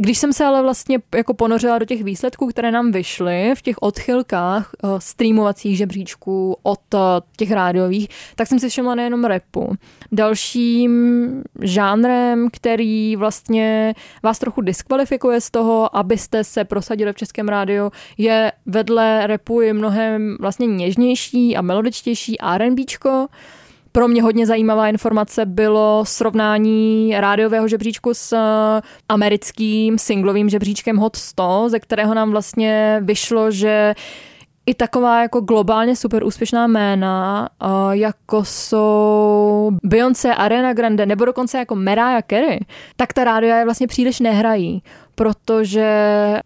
Když 0.00 0.18
jsem 0.18 0.32
se 0.32 0.44
ale 0.44 0.62
vlastně 0.62 0.98
jako 1.14 1.34
ponořila 1.34 1.78
do 1.78 1.84
těch 1.84 2.04
výsledků, 2.04 2.46
které 2.46 2.70
nám 2.70 2.92
vyšly 2.92 3.52
v 3.56 3.62
těch 3.62 3.76
odchylkách 3.80 4.70
uh, 4.82 4.98
streamovacích 4.98 5.76
žebříčků 5.76 6.56
od 6.62 6.94
uh, 6.94 7.00
těch 7.36 7.52
rádiových, 7.52 8.08
tak 8.36 8.48
jsem 8.48 8.58
si 8.58 8.68
všimla 8.68 8.94
nejenom 8.94 9.24
repu. 9.24 9.72
Dalším 10.12 11.42
žánrem, 11.62 12.48
který 12.52 13.16
vlastně 13.16 13.94
vás 14.22 14.38
trochu 14.38 14.60
diskvalifikuje 14.60 15.40
z 15.40 15.50
toho, 15.50 15.96
abyste 15.96 16.44
se 16.44 16.64
prosadili 16.64 17.12
v 17.12 17.16
českém 17.16 17.48
rádiu, 17.48 17.92
je 18.18 18.52
vedle 18.66 19.26
repu 19.26 19.60
je 19.60 19.72
mnohem 19.72 20.36
vlastně 20.40 20.66
něžnější 20.66 21.56
a 21.56 21.62
melodičtější 21.62 22.40
R&Bčko, 22.40 23.26
pro 23.98 24.08
mě 24.08 24.22
hodně 24.22 24.46
zajímavá 24.46 24.88
informace 24.88 25.46
bylo 25.46 26.04
srovnání 26.06 27.14
rádiového 27.16 27.68
žebříčku 27.68 28.14
s 28.14 28.32
eh, 28.32 28.82
americkým 29.08 29.98
singlovým 29.98 30.48
žebříčkem 30.48 30.96
Hot 30.96 31.16
100, 31.16 31.68
ze 31.68 31.80
kterého 31.80 32.14
nám 32.14 32.30
vlastně 32.30 33.00
vyšlo, 33.04 33.50
že 33.50 33.94
i 34.66 34.74
taková 34.74 35.22
jako 35.22 35.40
globálně 35.40 35.96
super 35.96 36.24
úspěšná 36.24 36.66
jména, 36.66 37.48
eh, 37.62 37.66
jako 37.90 38.44
jsou 38.44 39.70
Beyoncé, 39.82 40.34
Ariana 40.34 40.72
Grande 40.72 41.06
nebo 41.06 41.24
dokonce 41.24 41.58
jako 41.58 41.74
Mariah 41.74 42.24
Carey, 42.30 42.60
tak 42.96 43.12
ta 43.12 43.24
rádia 43.24 43.56
je 43.56 43.64
vlastně 43.64 43.86
příliš 43.86 44.20
nehrají 44.20 44.82
protože 45.18 45.86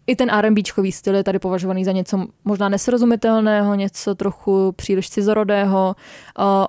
i 0.07 0.15
ten 0.15 0.29
R&Bčkový 0.29 0.91
styl 0.91 1.15
je 1.15 1.23
tady 1.23 1.39
považovaný 1.39 1.85
za 1.85 1.91
něco 1.91 2.25
možná 2.45 2.69
nesrozumitelného, 2.69 3.75
něco 3.75 4.15
trochu 4.15 4.71
příliš 4.71 5.09
cizorodého. 5.09 5.95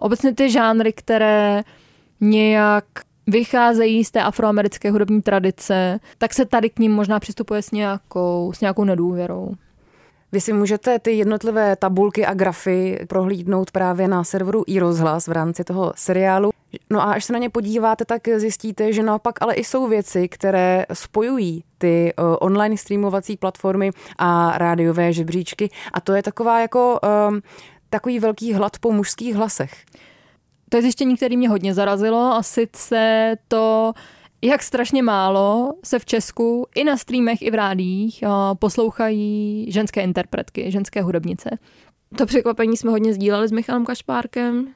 Obecně 0.01 0.35
ty 0.35 0.51
žánry, 0.51 0.93
které 0.93 1.63
nějak 2.21 2.85
vycházejí 3.27 4.05
z 4.05 4.11
té 4.11 4.23
afroamerické 4.23 4.91
hudební 4.91 5.23
tradice, 5.23 6.01
tak 6.19 6.35
se 6.35 6.45
tady 6.45 6.71
k 6.71 6.79
ním 6.79 6.93
možná 6.93 7.21
přistupuje 7.21 7.63
s 7.63 7.71
nějakou, 7.71 8.53
s 8.55 8.61
nějakou 8.61 8.85
nedůvěrou. 8.85 9.55
Vy 10.33 10.41
si 10.41 10.53
můžete 10.53 10.99
ty 10.99 11.13
jednotlivé 11.13 11.77
tabulky 11.77 12.27
a 12.27 12.35
grafy 12.35 12.99
prohlídnout 13.09 13.71
právě 13.71 14.09
na 14.09 14.25
serveru 14.25 14.65
iRozhlas 14.67 15.27
v 15.27 15.33
rámci 15.33 15.65
toho 15.65 15.93
seriálu. 15.97 16.51
No 16.91 17.01
a 17.01 17.05
až 17.05 17.25
se 17.25 17.33
na 17.33 17.39
ně 17.39 17.51
podíváte, 17.51 18.05
tak 18.05 18.29
zjistíte, 18.37 18.93
že 18.93 19.03
naopak 19.03 19.43
ale 19.43 19.55
i 19.55 19.65
jsou 19.65 19.89
věci, 19.89 20.29
které 20.29 20.87
spojují 20.93 21.65
ty 21.79 22.13
uh, 22.19 22.37
online 22.41 22.77
streamovací 22.77 23.37
platformy 23.37 23.91
a 24.19 24.59
rádiové 24.59 25.13
žebříčky. 25.13 25.71
A 25.93 26.01
to 26.01 26.13
je 26.13 26.23
taková 26.23 26.61
jako 26.61 27.01
um, 27.29 27.41
takový 27.91 28.19
velký 28.19 28.53
hlad 28.53 28.79
po 28.79 28.93
mužských 28.93 29.35
hlasech. 29.35 29.85
To 30.69 30.77
je 30.77 30.83
zjištění, 30.83 31.17
které 31.17 31.37
mě 31.37 31.49
hodně 31.49 31.75
zarazilo 31.75 32.35
a 32.35 32.43
sice 32.43 33.35
to, 33.49 33.93
jak 34.43 34.63
strašně 34.63 35.03
málo 35.03 35.73
se 35.85 35.99
v 35.99 36.05
Česku 36.05 36.67
i 36.75 36.85
na 36.85 36.97
streamech, 36.97 37.43
i 37.43 37.51
v 37.51 37.55
rádích 37.55 38.21
uh, 38.23 38.31
poslouchají 38.59 39.67
ženské 39.73 40.03
interpretky, 40.03 40.71
ženské 40.71 41.03
hudebnice. 41.03 41.51
To 42.17 42.27
překvapení 42.27 42.77
jsme 42.77 42.91
hodně 42.91 43.15
sdíleli 43.15 43.49
s 43.49 43.53
Michalem 43.53 43.85
Kašpárkem. 43.85 44.75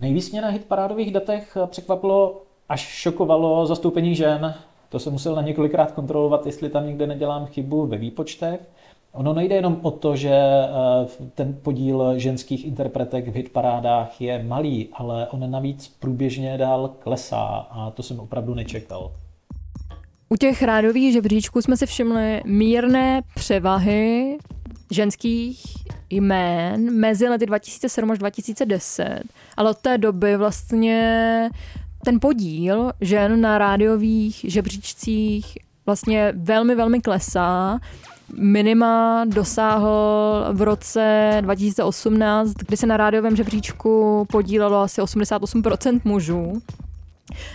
Nejvíc 0.00 0.32
mě 0.32 0.42
na 0.42 0.48
hitparádových 0.48 1.12
datech 1.12 1.56
překvapilo 1.66 2.42
až 2.68 2.80
šokovalo 2.80 3.66
zastoupení 3.66 4.14
žen. 4.14 4.54
To 4.88 4.98
jsem 4.98 5.12
musel 5.12 5.34
na 5.34 5.42
několikrát 5.42 5.92
kontrolovat, 5.92 6.46
jestli 6.46 6.68
tam 6.68 6.86
někde 6.86 7.06
nedělám 7.06 7.46
chybu 7.46 7.86
ve 7.86 7.96
výpočtech. 7.96 8.60
Ono 9.12 9.32
nejde 9.32 9.54
jenom 9.54 9.78
o 9.82 9.90
to, 9.90 10.16
že 10.16 10.34
eh, 10.34 11.28
ten 11.34 11.58
podíl 11.62 12.18
ženských 12.18 12.66
interpretek 12.66 13.28
v 13.28 13.34
hitparádách 13.34 14.20
je 14.20 14.42
malý, 14.42 14.88
ale 14.92 15.28
on 15.28 15.50
navíc 15.50 15.88
průběžně 15.88 16.58
dál 16.58 16.90
klesá 16.98 17.66
a 17.70 17.90
to 17.90 18.02
jsem 18.02 18.20
opravdu 18.20 18.54
nečekal. 18.54 19.12
U 20.28 20.36
těch 20.36 20.62
rádových 20.62 21.12
žebříčků 21.12 21.62
jsme 21.62 21.76
si 21.76 21.86
všimli 21.86 22.42
mírné 22.44 23.22
převahy 23.34 24.38
ženských 24.90 25.62
jmén 26.10 27.00
mezi 27.00 27.28
lety 27.28 27.46
2007 27.46 28.10
až 28.10 28.18
2010, 28.18 29.22
ale 29.56 29.70
od 29.70 29.78
té 29.78 29.98
doby 29.98 30.36
vlastně 30.36 31.50
ten 32.04 32.20
podíl 32.20 32.92
žen 33.00 33.40
na 33.40 33.58
rádiových 33.58 34.44
žebříčcích 34.48 35.58
vlastně 35.86 36.32
velmi, 36.36 36.74
velmi 36.74 37.00
klesá. 37.00 37.78
Minima 38.38 39.24
dosáhl 39.28 40.46
v 40.52 40.62
roce 40.62 41.36
2018, 41.40 42.52
kdy 42.52 42.76
se 42.76 42.86
na 42.86 42.96
rádiovém 42.96 43.36
žebříčku 43.36 44.26
podílelo 44.32 44.80
asi 44.80 45.00
88% 45.00 46.00
mužů. 46.04 46.62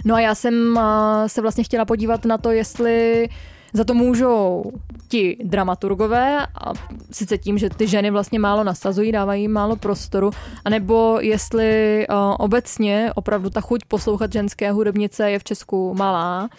No 0.05 0.15
a 0.15 0.19
já 0.19 0.35
jsem 0.35 0.79
se 1.27 1.41
vlastně 1.41 1.63
chtěla 1.63 1.85
podívat 1.85 2.25
na 2.25 2.37
to, 2.37 2.51
jestli 2.51 3.29
za 3.75 3.83
to 3.83 3.93
můžou 3.93 4.71
ti 5.07 5.37
dramaturgové, 5.43 6.45
a 6.45 6.73
sice 7.11 7.37
tím, 7.37 7.57
že 7.57 7.69
ty 7.69 7.87
ženy 7.87 8.11
vlastně 8.11 8.39
málo 8.39 8.63
nasazují, 8.63 9.11
dávají 9.11 9.41
jim 9.41 9.51
málo 9.51 9.75
prostoru, 9.75 10.31
anebo 10.65 11.17
jestli 11.21 12.05
uh, 12.09 12.15
obecně 12.39 13.11
opravdu 13.15 13.49
ta 13.49 13.61
chuť 13.61 13.85
poslouchat 13.87 14.33
ženské 14.33 14.71
hudebnice 14.71 15.31
je 15.31 15.39
v 15.39 15.43
Česku 15.43 15.93
malá, 15.93 16.49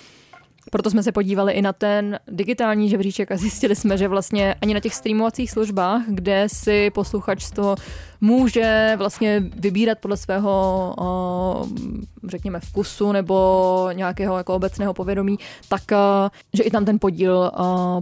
proto 0.71 0.91
jsme 0.91 1.03
se 1.03 1.13
podívali 1.13 1.53
i 1.53 1.63
na 1.63 1.73
ten 1.73 2.19
digitální 2.29 2.89
žebříček 2.89 3.33
a 3.33 3.37
zjistili 3.37 3.77
jsme, 3.77 3.99
že 3.99 4.09
vlastně 4.09 4.55
ani 4.63 4.75
na 4.75 4.81
těch 4.81 4.95
streamovacích 4.95 5.51
službách, 5.51 6.03
kde 6.09 6.47
si 6.47 6.91
posluchač 6.91 7.43
z 7.43 7.51
toho 7.51 7.77
může 8.21 8.95
vlastně 8.97 9.43
vybírat 9.57 9.99
podle 9.99 10.17
svého, 10.17 10.95
řekněme, 12.29 12.61
vkusu 12.61 13.13
nebo 13.13 13.89
nějakého 13.93 14.39
jako 14.39 14.55
obecného 14.55 14.95
povědomí, 14.95 15.39
tak 15.69 15.83
že 16.55 16.63
i 16.63 16.71
tam 16.71 16.85
ten 16.85 16.99
podíl 16.99 17.51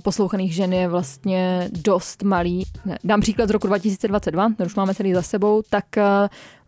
poslouchaných 0.02 0.54
žen 0.54 0.72
je 0.72 0.88
vlastně 0.88 1.68
dost 1.72 2.22
malý. 2.22 2.64
Dám 3.04 3.20
příklad 3.20 3.48
z 3.48 3.52
roku 3.52 3.66
2022, 3.66 4.48
ten 4.56 4.66
už 4.66 4.74
máme 4.74 4.94
celý 4.94 5.14
za 5.14 5.22
sebou, 5.22 5.62
tak 5.70 5.84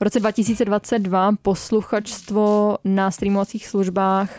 v 0.01 0.03
roce 0.03 0.21
2022 0.21 1.33
posluchačstvo 1.43 2.77
na 2.85 3.11
streamovacích 3.11 3.67
službách 3.67 4.31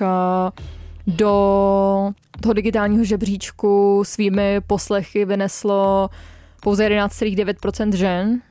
do 1.08 2.12
toho 2.42 2.54
digitálního 2.54 3.04
žebříčku 3.04 4.04
svými 4.06 4.62
poslechy 4.68 5.26
vyneslo 5.26 6.10
pouze 6.62 6.90
11,9% 6.90 7.96
žen, 7.96 8.42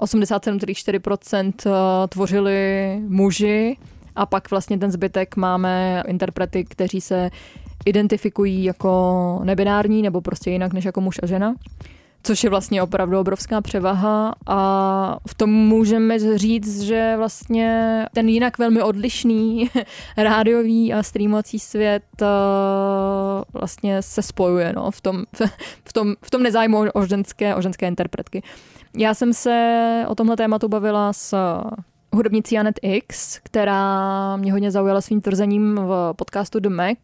87,4% 0.00 1.52
eh, 1.66 2.08
tvořili 2.08 2.96
muži. 3.08 3.76
A 4.16 4.26
pak 4.26 4.50
vlastně 4.50 4.78
ten 4.78 4.92
zbytek 4.92 5.36
máme 5.36 6.02
interprety, 6.06 6.64
kteří 6.64 7.00
se 7.00 7.30
identifikují 7.84 8.64
jako 8.64 9.40
nebinární 9.44 10.02
nebo 10.02 10.20
prostě 10.20 10.50
jinak 10.50 10.72
než 10.72 10.84
jako 10.84 11.00
muž 11.00 11.20
a 11.22 11.26
žena 11.26 11.54
což 12.26 12.44
je 12.44 12.50
vlastně 12.50 12.82
opravdu 12.82 13.20
obrovská 13.20 13.60
převaha 13.60 14.34
a 14.46 15.18
v 15.28 15.34
tom 15.34 15.50
můžeme 15.50 16.38
říct, 16.38 16.80
že 16.80 17.14
vlastně 17.16 18.02
ten 18.14 18.28
jinak 18.28 18.58
velmi 18.58 18.82
odlišný 18.82 19.70
rádiový 20.16 20.92
a 20.92 21.02
streamovací 21.02 21.58
svět 21.58 22.02
uh, 22.20 22.26
vlastně 23.52 24.02
se 24.02 24.22
spojuje 24.22 24.72
no, 24.76 24.90
v, 24.90 25.00
tom, 25.00 25.24
v, 25.84 25.92
tom, 25.92 26.14
v 26.22 26.30
tom 26.30 26.42
nezájmu 26.42 26.84
o 26.94 27.06
ženské, 27.06 27.54
o 27.54 27.62
ženské 27.62 27.88
interpretky. 27.88 28.42
Já 28.96 29.14
jsem 29.14 29.32
se 29.32 30.04
o 30.08 30.14
tomhle 30.14 30.36
tématu 30.36 30.68
bavila 30.68 31.12
s 31.12 31.36
hudebnicí 32.12 32.54
Janet 32.54 32.78
X, 32.82 33.38
která 33.42 34.36
mě 34.36 34.52
hodně 34.52 34.70
zaujala 34.70 35.00
svým 35.00 35.20
tvrzením 35.20 35.74
v 35.74 36.12
podcastu 36.16 36.60
The 36.60 36.68
Mac, 36.68 36.98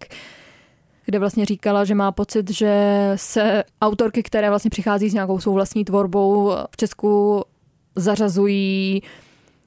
kde 1.05 1.19
vlastně 1.19 1.45
říkala, 1.45 1.85
že 1.85 1.95
má 1.95 2.12
pocit, 2.12 2.51
že 2.51 3.12
se 3.17 3.65
autorky, 3.83 4.23
které 4.23 4.49
vlastně 4.49 4.71
přichází 4.71 5.09
s 5.11 5.15
nějakou 5.15 5.41
svou 5.41 5.53
vlastní 5.53 5.85
tvorbou 5.85 6.53
v 6.71 6.77
Česku 6.77 7.43
zařazují 7.97 9.03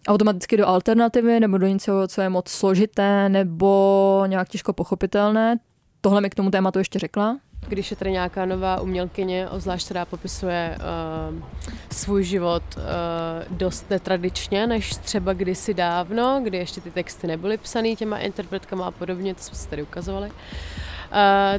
automaticky 0.08 0.58
do 0.58 0.68
alternativy 0.68 1.40
nebo 1.40 1.58
do 1.58 1.68
něco, 1.68 1.92
co 2.08 2.22
je 2.22 2.30
moc 2.30 2.50
složité 2.50 3.30
nebo 3.30 4.24
nějak 4.28 4.50
těžko 4.50 4.74
pochopitelné. 4.74 5.60
Tohle 6.02 6.22
mi 6.22 6.30
k 6.30 6.36
tomu 6.36 6.52
tématu 6.52 6.80
ještě 6.80 7.00
řekla. 7.00 7.38
Když 7.68 7.92
je 7.92 7.98
tady 7.98 8.12
nějaká 8.12 8.46
nová 8.46 8.82
umělkyně, 8.82 9.50
obzvlášť 9.50 9.86
která 9.86 10.06
popisuje 10.06 10.78
uh, 10.78 11.44
svůj 11.92 12.24
život 12.24 12.64
uh, 12.78 13.58
dost 13.58 13.90
netradičně, 13.90 14.68
než 14.68 14.96
třeba 14.96 15.34
kdysi 15.34 15.74
dávno, 15.74 16.42
kdy 16.44 16.58
ještě 16.58 16.82
ty 16.82 16.92
texty 16.92 17.28
nebyly 17.28 17.58
psané 17.58 17.96
těma 17.96 18.18
interpretkama 18.18 18.88
a 18.88 18.92
podobně, 18.92 19.36
to 19.36 19.42
jsme 19.42 19.56
si 19.56 19.70
tady 19.70 19.84
ukazovali, 19.84 20.30
Uh, 20.30 20.95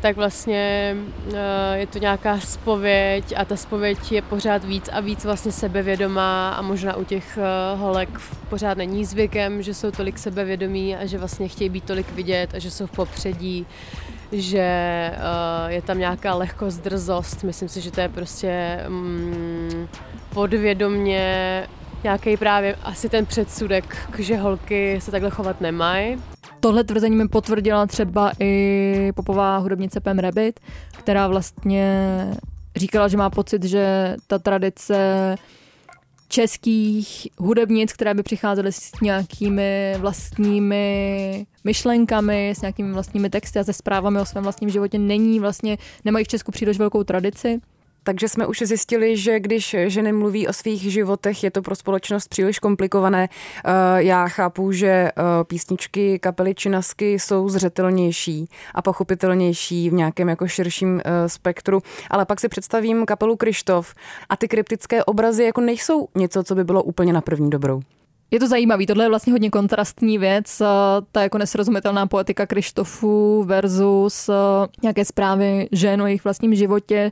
tak 0.01 0.17
vlastně 0.17 0.97
uh, 1.27 1.35
je 1.73 1.87
to 1.87 1.99
nějaká 1.99 2.41
spověď 2.41 3.35
a 3.37 3.45
ta 3.45 3.57
spověď 3.57 4.13
je 4.13 4.23
pořád 4.23 4.65
víc 4.65 4.89
a 4.93 5.01
víc 5.01 5.25
vlastně 5.25 5.53
sebevědomá 5.53 6.51
a 6.51 6.63
možná 6.63 6.97
u 6.97 7.05
těch 7.05 7.39
uh, 7.39 7.81
holek 7.81 8.09
pořád 8.49 8.79
není 8.79 9.05
zvykem, 9.05 9.63
že 9.63 9.75
jsou 9.75 9.91
tolik 9.91 10.19
sebevědomí 10.19 10.97
a 10.97 11.07
že 11.07 11.19
vlastně 11.19 11.49
chtějí 11.49 11.71
být 11.71 11.85
tolik 11.85 12.13
vidět 12.13 12.55
a 12.55 12.59
že 12.59 12.71
jsou 12.71 12.87
v 12.87 12.91
popředí 12.91 13.67
že 14.33 15.11
je 15.67 15.83
tam 15.83 15.99
nějaká 15.99 16.35
lehkost, 16.35 16.83
drzost. 16.83 17.45
Myslím 17.45 17.69
si, 17.69 17.81
že 17.81 17.91
to 17.91 18.01
je 18.01 18.09
prostě 18.09 18.81
um, 18.89 19.89
podvědomně 20.35 21.67
nějaký 22.03 22.37
právě 22.37 22.77
asi 22.83 23.09
ten 23.09 23.27
předsudek, 23.27 23.97
že 24.19 24.37
holky 24.37 24.99
se 25.01 25.11
takhle 25.11 25.31
chovat 25.31 25.61
nemají. 25.61 26.19
Tohle 26.67 26.85
tvrzení 26.85 27.17
mi 27.17 27.29
potvrdila 27.29 27.87
třeba 27.87 28.33
i 28.41 29.13
popová 29.15 29.57
hudebnice 29.57 30.01
Pam 30.01 30.19
Rabbit, 30.19 30.61
která 30.99 31.29
vlastně 31.29 32.27
říkala, 32.77 33.09
že 33.09 33.17
má 33.17 33.31
pocit, 33.31 33.65
že 33.65 34.17
ta 34.27 34.39
tradice 34.39 34.97
českých 36.29 37.29
hudebnic, 37.39 37.93
které 37.93 38.15
by 38.15 38.23
přicházely 38.23 38.73
s 38.73 39.01
nějakými 39.03 39.95
vlastními 39.99 41.47
myšlenkami, 41.65 42.51
s 42.51 42.61
nějakými 42.61 42.93
vlastními 42.93 43.31
texty 43.31 43.59
a 43.59 43.65
se 43.65 43.73
zprávami 43.73 44.21
o 44.21 44.27
svém 44.27 44.45
vlastním 44.45 44.71
životě 44.71 44.99
není 44.99 45.41
vlastně, 45.41 45.79
nemají 46.05 46.25
v 46.25 46.29
Česku 46.29 46.53
příliš 46.53 46.79
velkou 46.79 47.05
tradici. 47.05 47.61
Takže 48.07 48.29
jsme 48.29 48.47
už 48.47 48.63
zjistili, 48.65 49.17
že 49.17 49.41
když 49.41 49.77
ženy 49.87 50.13
mluví 50.13 50.49
o 50.49 50.53
svých 50.53 50.93
životech, 50.93 51.45
je 51.45 51.51
to 51.51 51.63
pro 51.63 51.75
společnost 51.75 52.29
příliš 52.29 52.59
komplikované. 52.59 53.29
Eh, 53.29 53.71
já 53.97 54.29
chápu, 54.29 54.73
že 54.73 54.87
eh, 54.89 55.13
písničky 55.47 56.19
kapely 56.19 56.55
Činasky 56.55 57.13
jsou 57.13 57.49
zřetelnější 57.49 58.49
a 58.75 58.83
pochopitelnější 58.83 59.91
v 59.91 59.93
nějakém 59.93 60.29
jako 60.29 60.49
širším 60.49 61.01
eh, 61.05 61.29
spektru, 61.29 61.83
ale 62.11 62.25
pak 62.25 62.41
si 62.41 62.49
představím 62.49 63.07
kapelu 63.07 63.37
Krištof 63.37 63.95
a 64.29 64.37
ty 64.37 64.49
kryptické 64.49 65.05
obrazy 65.05 65.45
jako 65.45 65.61
nejsou 65.61 66.09
něco, 66.15 66.45
co 66.45 66.55
by 66.55 66.65
bylo 66.65 66.83
úplně 66.83 67.13
na 67.13 67.21
první 67.21 67.51
dobrou. 67.51 67.81
Je 68.31 68.41
to 68.41 68.49
zajímavý, 68.49 68.87
tohle 68.87 69.05
je 69.05 69.09
vlastně 69.09 69.33
hodně 69.33 69.51
kontrastní 69.51 70.19
věc, 70.19 70.63
ta 71.13 71.23
jako 71.23 71.39
nesrozumitelná 71.39 72.07
poetika 72.07 72.47
Krištofu 72.47 73.45
versus 73.45 74.31
nějaké 74.83 75.05
zprávy 75.05 75.69
žen 75.73 76.03
o 76.03 76.07
jejich 76.07 76.25
vlastním 76.25 76.55
životě, 76.55 77.11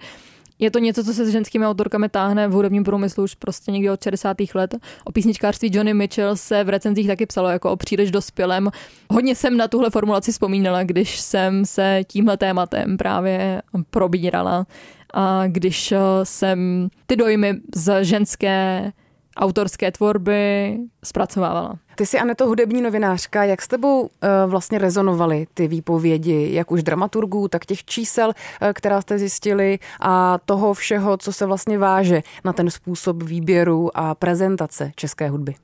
je 0.58 0.70
to 0.70 0.78
něco, 0.78 1.04
co 1.04 1.14
se 1.14 1.26
s 1.26 1.28
ženskými 1.28 1.66
autorkami 1.66 2.08
táhne 2.08 2.48
v 2.48 2.52
hudebním 2.52 2.84
průmyslu 2.84 3.24
už 3.24 3.34
prostě 3.34 3.72
někdy 3.72 3.90
od 3.90 4.02
60. 4.02 4.36
let. 4.54 4.74
O 5.04 5.12
písničkářství 5.12 5.70
Johnny 5.72 5.94
Mitchell 5.94 6.36
se 6.36 6.64
v 6.64 6.68
recenzích 6.68 7.06
taky 7.06 7.26
psalo 7.26 7.48
jako 7.48 7.70
o 7.70 7.76
příliš 7.76 8.10
dospělém. 8.10 8.70
Hodně 9.10 9.34
jsem 9.34 9.56
na 9.56 9.68
tuhle 9.68 9.90
formulaci 9.90 10.32
vzpomínala, 10.32 10.82
když 10.82 11.20
jsem 11.20 11.64
se 11.64 12.00
tímhle 12.06 12.36
tématem 12.36 12.96
právě 12.96 13.62
probírala 13.90 14.66
a 15.14 15.46
když 15.46 15.92
eh, 15.92 15.98
jsem 16.22 16.88
ty 17.06 17.16
dojmy 17.16 17.54
z 17.74 18.04
ženské 18.04 18.92
autorské 19.36 19.92
tvorby 19.92 20.76
zpracovávala. 21.04 21.78
Ty 21.94 22.06
jsi, 22.06 22.18
Aneto, 22.18 22.46
hudební 22.46 22.82
novinářka. 22.82 23.44
Jak 23.44 23.62
s 23.62 23.68
tebou 23.68 24.00
uh, 24.00 24.08
vlastně 24.46 24.78
rezonovaly 24.78 25.46
ty 25.54 25.68
výpovědi, 25.68 26.48
jak 26.52 26.70
už 26.70 26.82
dramaturgů, 26.82 27.48
tak 27.48 27.66
těch 27.66 27.84
čísel, 27.84 28.28
uh, 28.28 28.68
která 28.72 29.00
jste 29.00 29.18
zjistili 29.18 29.78
a 30.00 30.38
toho 30.44 30.74
všeho, 30.74 31.16
co 31.16 31.32
se 31.32 31.46
vlastně 31.46 31.78
váže 31.78 32.22
na 32.44 32.52
ten 32.52 32.70
způsob 32.70 33.22
výběru 33.22 33.90
a 33.94 34.14
prezentace 34.14 34.92
české 34.96 35.28
hudby? 35.28 35.54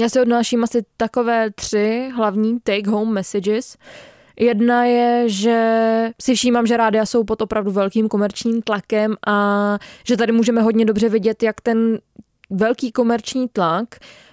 Já 0.00 0.08
si 0.08 0.20
odnáším 0.20 0.64
asi 0.64 0.84
takové 0.96 1.50
tři 1.50 2.10
hlavní 2.16 2.58
take-home 2.60 3.12
messages. 3.12 3.76
Jedna 4.40 4.84
je, 4.84 5.28
že 5.28 6.10
si 6.22 6.34
všímám, 6.34 6.66
že 6.66 6.76
rádia 6.76 7.06
jsou 7.06 7.24
pod 7.24 7.42
opravdu 7.42 7.70
velkým 7.70 8.08
komerčním 8.08 8.62
tlakem 8.62 9.16
a 9.26 9.78
že 10.04 10.16
tady 10.16 10.32
můžeme 10.32 10.62
hodně 10.62 10.84
dobře 10.84 11.08
vidět, 11.08 11.42
jak 11.42 11.60
ten 11.60 11.98
velký 12.50 12.92
komerční 12.92 13.48
tlak 13.48 13.88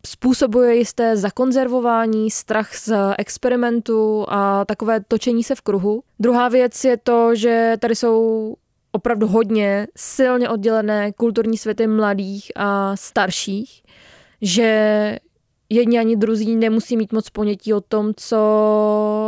způsobuje 0.06 0.76
jisté 0.76 1.18
zakonzervování, 1.18 2.32
strach 2.32 2.76
z 2.76 2.94
experimentu 3.18 4.26
a 4.28 4.66
takové 4.66 5.00
točení 5.08 5.44
se 5.44 5.56
v 5.56 5.62
kruhu. 5.62 6.04
Druhá 6.20 6.50
věc 6.50 6.84
je 6.84 6.98
to, 6.98 7.36
že 7.36 7.74
tady 7.80 7.96
jsou 7.96 8.56
opravdu 8.92 9.28
hodně 9.28 9.88
silně 9.98 10.50
oddělené 10.50 11.12
kulturní 11.12 11.58
světy 11.58 11.88
mladých 11.88 12.52
a 12.56 12.96
starších, 12.96 13.84
že 14.42 15.20
jedni 15.70 16.00
ani 16.00 16.16
druzí 16.16 16.56
nemusí 16.56 16.98
mít 16.98 17.14
moc 17.14 17.30
ponětí 17.30 17.74
o 17.74 17.82
tom, 17.82 18.14
co 18.18 18.38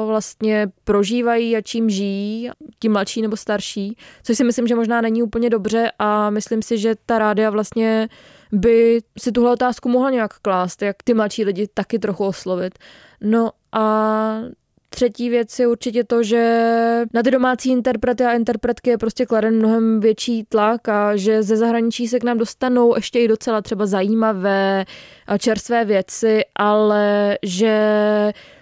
vlastně 0.07 0.71
prožívají 0.83 1.55
a 1.55 1.61
čím 1.61 1.89
žijí, 1.89 2.49
ti 2.79 2.89
mladší 2.89 3.21
nebo 3.21 3.37
starší, 3.37 3.97
což 4.23 4.37
si 4.37 4.43
myslím, 4.43 4.67
že 4.67 4.75
možná 4.75 5.01
není 5.01 5.23
úplně 5.23 5.49
dobře 5.49 5.91
a 5.99 6.29
myslím 6.29 6.61
si, 6.61 6.77
že 6.77 6.95
ta 7.05 7.19
rádia 7.19 7.49
vlastně 7.49 8.09
by 8.51 8.99
si 9.19 9.31
tuhle 9.31 9.51
otázku 9.51 9.89
mohla 9.89 10.09
nějak 10.09 10.33
klást, 10.39 10.81
jak 10.81 10.95
ty 11.03 11.13
mladší 11.13 11.43
lidi 11.43 11.67
taky 11.73 11.99
trochu 11.99 12.25
oslovit. 12.25 12.73
No 13.21 13.51
a 13.71 14.41
Třetí 14.89 15.29
věc 15.29 15.59
je 15.59 15.67
určitě 15.67 16.03
to, 16.03 16.23
že 16.23 17.05
na 17.13 17.23
ty 17.23 17.31
domácí 17.31 17.71
interprety 17.71 18.23
a 18.23 18.33
interpretky 18.33 18.89
je 18.89 18.97
prostě 18.97 19.25
kladen 19.25 19.55
mnohem 19.55 19.99
větší 19.99 20.43
tlak 20.43 20.89
a 20.89 21.15
že 21.15 21.43
ze 21.43 21.57
zahraničí 21.57 22.07
se 22.07 22.19
k 22.19 22.23
nám 22.23 22.37
dostanou 22.37 22.95
ještě 22.95 23.19
i 23.19 23.27
docela 23.27 23.61
třeba 23.61 23.85
zajímavé 23.85 24.85
a 25.27 25.37
čerstvé 25.37 25.85
věci, 25.85 26.41
ale 26.55 27.37
že 27.43 27.73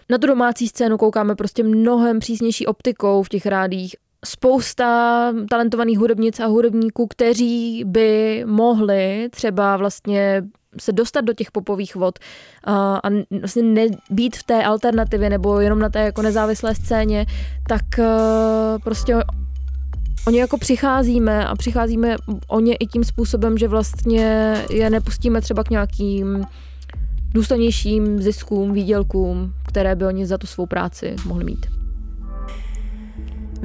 na 0.09 0.17
tu 0.17 0.27
domácí 0.27 0.67
scénu 0.67 0.97
koukáme 0.97 1.35
prostě 1.35 1.63
mnohem 1.63 2.19
přísnější 2.19 2.67
optikou 2.67 3.23
v 3.23 3.29
těch 3.29 3.45
rádích 3.45 3.95
spousta 4.25 5.33
talentovaných 5.49 5.99
hudebnic 5.99 6.39
a 6.39 6.45
hudebníků, 6.45 7.07
kteří 7.07 7.83
by 7.85 8.43
mohli 8.47 9.29
třeba 9.31 9.77
vlastně 9.77 10.43
se 10.79 10.91
dostat 10.91 11.21
do 11.21 11.33
těch 11.33 11.51
popových 11.51 11.95
vod 11.95 12.19
a, 12.63 12.95
a 12.95 13.09
vlastně 13.39 13.63
nebýt 13.63 14.35
v 14.35 14.43
té 14.43 14.63
alternativě 14.63 15.29
nebo 15.29 15.59
jenom 15.59 15.79
na 15.79 15.89
té 15.89 15.99
jako 15.99 16.21
nezávislé 16.21 16.75
scéně, 16.75 17.25
tak 17.69 17.85
uh, 17.99 18.05
prostě 18.83 19.15
o 20.27 20.31
ně 20.31 20.39
jako 20.39 20.57
přicházíme 20.57 21.47
a 21.47 21.55
přicházíme 21.55 22.15
o 22.47 22.59
ně 22.59 22.75
i 22.75 22.87
tím 22.87 23.03
způsobem, 23.03 23.57
že 23.57 23.67
vlastně 23.67 24.55
je 24.69 24.89
nepustíme 24.89 25.41
třeba 25.41 25.63
k 25.63 25.69
nějakým 25.69 26.45
důstojnějším 27.33 28.21
ziskům, 28.21 28.73
výdělkům, 28.73 29.53
které 29.67 29.95
by 29.95 30.05
oni 30.05 30.25
za 30.25 30.37
tu 30.37 30.47
svou 30.47 30.65
práci 30.65 31.15
mohli 31.25 31.43
mít. 31.43 31.74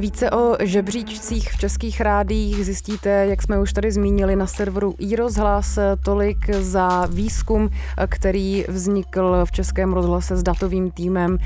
Více 0.00 0.30
o 0.30 0.56
žebříčcích 0.60 1.52
v 1.52 1.56
českých 1.56 2.00
rádích 2.00 2.64
zjistíte, 2.64 3.10
jak 3.10 3.42
jsme 3.42 3.60
už 3.60 3.72
tady 3.72 3.92
zmínili, 3.92 4.36
na 4.36 4.46
serveru 4.46 4.94
iRozhlas. 4.98 5.78
Tolik 6.04 6.54
za 6.54 7.06
výzkum, 7.06 7.70
který 8.08 8.64
vznikl 8.68 9.44
v 9.44 9.52
Českém 9.52 9.92
rozhlase 9.92 10.36
s 10.36 10.42
datovým 10.42 10.90
týmem 10.90 11.38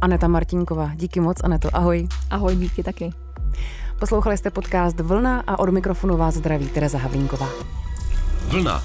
Aneta 0.00 0.28
Martinková. 0.28 0.90
Díky 0.94 1.20
moc, 1.20 1.36
Aneto. 1.44 1.68
Ahoj. 1.72 2.08
Ahoj, 2.30 2.56
díky 2.56 2.82
taky. 2.82 3.10
Poslouchali 3.98 4.38
jste 4.38 4.50
podcast 4.50 5.00
Vlna 5.00 5.42
a 5.46 5.58
od 5.58 5.70
mikrofonu 5.70 6.16
vás 6.16 6.34
zdraví 6.34 6.68
Tereza 6.68 6.98
Havlínková. 6.98 7.48
Vlna. 8.46 8.82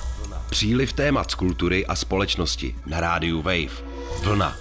Příliv 0.50 0.94
témat 0.94 1.32
z 1.32 1.36
kultury 1.36 1.86
a 1.86 1.96
společnosti 1.96 2.76
na 2.86 3.00
rádiu 3.00 3.42
Wave. 3.42 3.84
Vlna. 4.24 4.56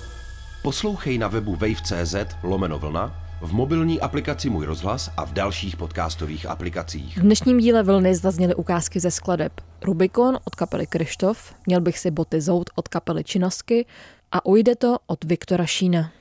Poslouchej 0.62 1.18
na 1.18 1.28
webu 1.28 1.56
wave.cz 1.56 2.14
lomeno 2.42 2.78
vlna 2.78 3.21
v 3.42 3.52
mobilní 3.52 4.00
aplikaci 4.00 4.50
Můj 4.50 4.66
rozhlas 4.66 5.10
a 5.16 5.24
v 5.24 5.32
dalších 5.32 5.76
podcastových 5.76 6.46
aplikacích. 6.46 7.18
V 7.18 7.20
dnešním 7.20 7.58
díle 7.58 7.82
Vlny 7.82 8.14
zazněly 8.14 8.54
ukázky 8.54 9.00
ze 9.00 9.10
skladeb 9.10 9.52
Rubikon 9.82 10.38
od 10.44 10.54
kapely 10.54 10.86
Krištof, 10.86 11.54
Měl 11.66 11.80
bych 11.80 11.98
si 11.98 12.10
boty 12.10 12.40
zout 12.40 12.70
od 12.74 12.88
kapely 12.88 13.24
Činasky 13.24 13.86
a 14.32 14.46
Ujde 14.46 14.76
to 14.76 14.96
od 15.06 15.24
Viktora 15.24 15.66
Šína. 15.66 16.12